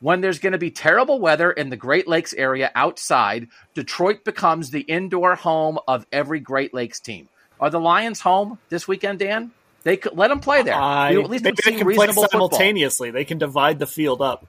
[0.00, 4.70] When there's going to be terrible weather in the Great Lakes area outside, Detroit becomes
[4.70, 7.28] the indoor home of every Great Lakes team.
[7.60, 9.50] Are the Lions home this weekend, Dan?
[9.82, 10.74] They could let them play there.
[10.74, 12.48] I, You at least they can play reasonable football.
[12.50, 13.10] simultaneously.
[13.10, 14.46] They can divide the field up.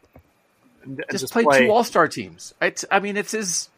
[0.83, 2.53] and- and Just, play, two All Star teams.
[2.61, 3.69] It's, I mean, it's his.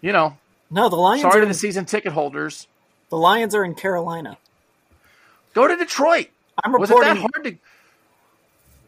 [0.00, 0.36] You know,
[0.70, 1.22] No, the Lions.
[1.22, 2.66] sorry are to in, the season ticket holders.
[3.10, 4.36] the Lions are in Carolina.
[5.54, 6.28] Go to Detroit.
[6.62, 7.56] I'm Was it that hard to?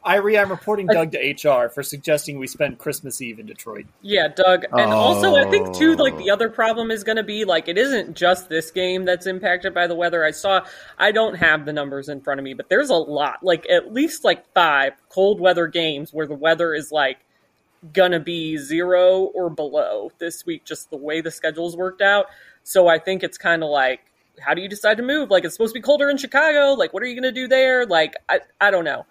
[0.04, 3.84] Irie, I'm reporting Doug to HR for suggesting we spend Christmas Eve in Detroit.
[4.00, 4.64] Yeah, Doug.
[4.72, 6.18] And also, I think too, like Oh.
[6.18, 9.74] the other problem is going to be like it isn't just this game that's impacted
[9.74, 10.24] by the weather.
[10.24, 10.64] I saw,
[10.98, 13.92] I don't have the numbers in front of me, but there's a lot, like at
[13.92, 17.18] least like five cold weather games where the weather is like
[17.92, 22.26] gonna be zero or below this week, just the way the schedule's worked out.
[22.62, 24.00] So I think it's kind of like,
[24.38, 25.30] how do you decide to move?
[25.30, 26.72] Like it's supposed to be colder in Chicago.
[26.72, 27.84] Like what are you gonna do there?
[27.84, 29.04] Like I, I don't know.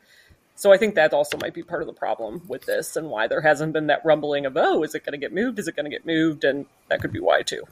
[0.60, 3.28] So I think that also might be part of the problem with this and why
[3.28, 5.58] there hasn't been that rumbling of, oh, is it going to get moved?
[5.58, 6.44] Is it going to get moved?
[6.44, 7.64] And that could be why too.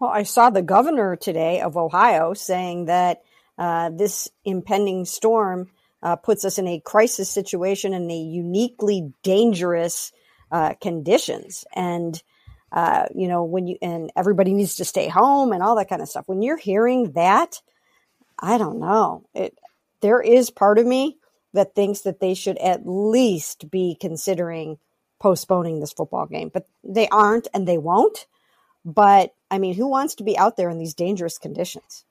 [0.00, 3.20] Well, I saw the governor today of Ohio saying that
[3.58, 5.68] uh, this impending storm
[6.02, 10.10] uh, puts us in a crisis situation and a uniquely dangerous
[10.50, 11.66] uh, conditions.
[11.76, 12.20] And
[12.72, 16.00] uh, you know, when you and everybody needs to stay home and all that kind
[16.00, 16.28] of stuff.
[16.28, 17.60] When you're hearing that,
[18.38, 19.28] I don't know.
[19.34, 19.58] It
[20.00, 21.18] there is part of me
[21.52, 24.78] that thinks that they should at least be considering
[25.18, 28.26] postponing this football game, but they aren't and they won't.
[28.84, 32.04] But I mean, who wants to be out there in these dangerous conditions?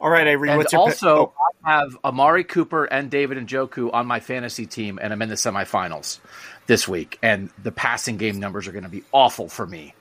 [0.00, 0.94] All right, Avery, And what's your pick?
[0.94, 1.32] also, Oh,
[1.64, 5.28] I have Amari Cooper and David and Njoku on my fantasy team, and I'm in
[5.28, 6.18] the semifinals
[6.66, 7.18] this week.
[7.22, 9.94] And the passing game numbers are going to be awful for me.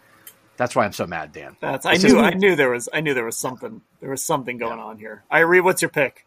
[0.57, 1.55] That's why I'm so mad, Dan.
[1.59, 4.09] that's I It's knew just- I knew there was I knew there was something there
[4.09, 5.24] was something going on here.
[5.32, 6.26] Irie, what's your pick?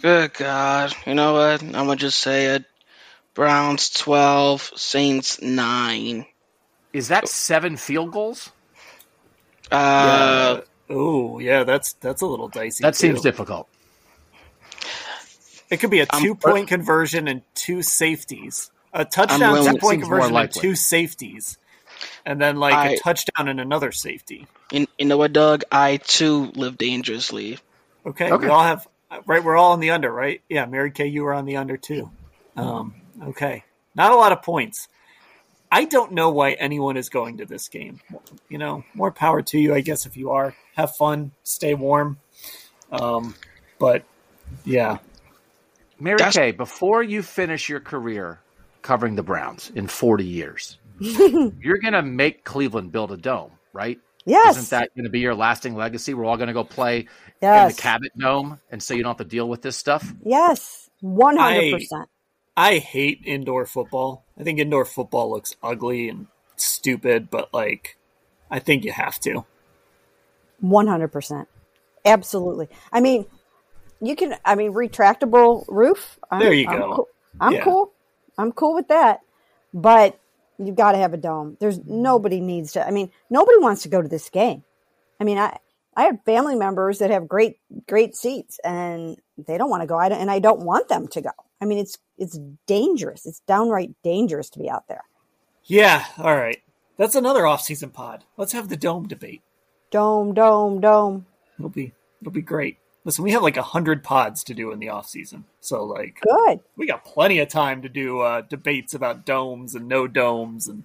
[0.00, 0.94] Good God.
[1.06, 1.62] You know what?
[1.62, 2.64] I'm going to just say it.
[3.34, 6.26] Browns 12, Saints 9.
[6.92, 8.50] Is that seven field goals?
[9.70, 12.82] Uh, oh yeah, that's that's a little dicey.
[12.82, 13.66] That seems difficult.
[15.70, 18.70] It could be a I'm- two point conversion and two safeties.
[18.92, 21.56] A touchdown, two point conversion, and two safeties,
[22.26, 24.46] and then like a I- touchdown and another safety.
[24.70, 25.62] you, you know what, Doug?
[25.72, 27.58] I too live dangerously.
[28.04, 28.44] Okay, Okay.
[28.44, 28.86] we all have
[29.26, 29.42] right.
[29.42, 30.42] We're all on the under, right?
[30.48, 32.10] Yeah, Mary Kay, you were on the under too.
[32.56, 34.88] Um, okay, not a lot of points.
[35.70, 38.00] I don't know why anyone is going to this game.
[38.50, 40.04] You know, more power to you, I guess.
[40.04, 42.18] If you are, have fun, stay warm.
[42.90, 43.34] Um,
[43.78, 44.04] but
[44.64, 44.98] yeah,
[45.98, 48.40] Mary That's- Kay, before you finish your career
[48.82, 53.98] covering the Browns in 40 years, you're going to make Cleveland build a dome, right?
[54.24, 54.56] Yes.
[54.56, 56.14] Isn't that going to be your lasting legacy?
[56.14, 57.06] We're all going to go play in
[57.40, 60.12] the Cabot Dome, and so you don't have to deal with this stuff.
[60.24, 60.88] Yes.
[61.00, 62.08] One hundred percent.
[62.56, 64.24] I hate indoor football.
[64.38, 67.96] I think indoor football looks ugly and stupid, but like,
[68.50, 69.44] I think you have to.
[70.60, 71.48] One hundred percent.
[72.04, 72.68] Absolutely.
[72.92, 73.26] I mean,
[74.00, 74.36] you can.
[74.44, 76.20] I mean, retractable roof.
[76.30, 76.94] I'm, There you I'm go.
[76.94, 77.08] Cool.
[77.40, 77.64] I'm Yeah.
[77.64, 77.92] cool.
[78.38, 79.20] I'm cool with that.
[79.74, 80.18] But
[80.58, 81.56] you've got to have a dome.
[81.60, 82.86] There's nobody needs to.
[82.86, 84.64] I mean, nobody wants to go to this game.
[85.20, 85.58] I mean, I
[85.96, 89.96] I have family members that have great great seats, and they don't want to go.
[89.96, 91.30] I don't, and I don't want them to go.
[91.60, 93.26] I mean, it's it's dangerous.
[93.26, 95.04] It's downright dangerous to be out there.
[95.64, 96.58] Yeah, all right.
[96.96, 98.24] That's another off-season pod.
[98.36, 99.42] Let's have the dome debate.
[99.90, 101.26] Dome, dome, dome.
[101.58, 102.78] It'll be it'll be great.
[103.04, 106.20] Listen, we have like a hundred pods to do in the off season, so like
[106.20, 106.60] Good.
[106.76, 110.84] we got plenty of time to do uh, debates about domes and no domes, and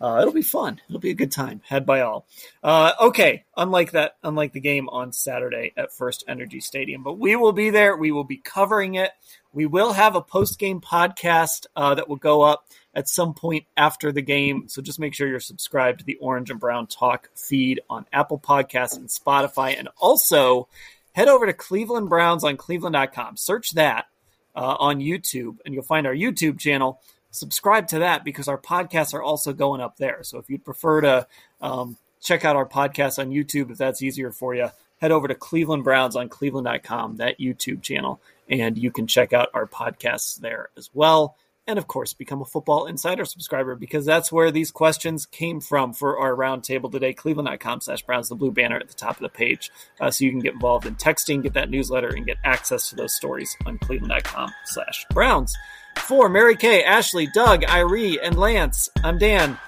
[0.00, 0.80] uh, it'll be fun.
[0.88, 2.26] It'll be a good time, had by all.
[2.62, 7.36] Uh, okay, unlike that, unlike the game on Saturday at First Energy Stadium, but we
[7.36, 7.94] will be there.
[7.94, 9.10] We will be covering it.
[9.52, 13.66] We will have a post game podcast uh, that will go up at some point
[13.76, 14.68] after the game.
[14.68, 18.38] So just make sure you're subscribed to the Orange and Brown Talk feed on Apple
[18.38, 20.68] Podcasts and Spotify, and also
[21.14, 23.36] head over to Cleveland Browns on cleveland.com.
[23.36, 24.06] Search that
[24.54, 27.00] uh, on YouTube, and you'll find our YouTube channel.
[27.30, 30.22] Subscribe to that because our podcasts are also going up there.
[30.22, 31.26] So if you'd prefer to
[31.60, 35.34] um, check out our podcast on YouTube, if that's easier for you, head over to
[35.34, 40.68] Cleveland Browns on cleveland.com, that YouTube channel, and you can check out our podcasts there
[40.76, 41.36] as well.
[41.66, 45.94] And of course, become a Football Insider subscriber because that's where these questions came from
[45.94, 47.14] for our roundtable today.
[47.14, 49.72] Cleveland.com slash Browns, the blue banner at the top of the page.
[49.98, 52.96] Uh, so you can get involved in texting, get that newsletter, and get access to
[52.96, 55.56] those stories on Cleveland.com slash Browns.
[55.96, 59.58] For Mary Kay, Ashley, Doug, Irie, and Lance, I'm Dan.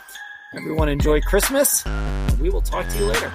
[0.54, 1.84] Everyone enjoy Christmas.
[2.40, 3.32] We will talk to you later.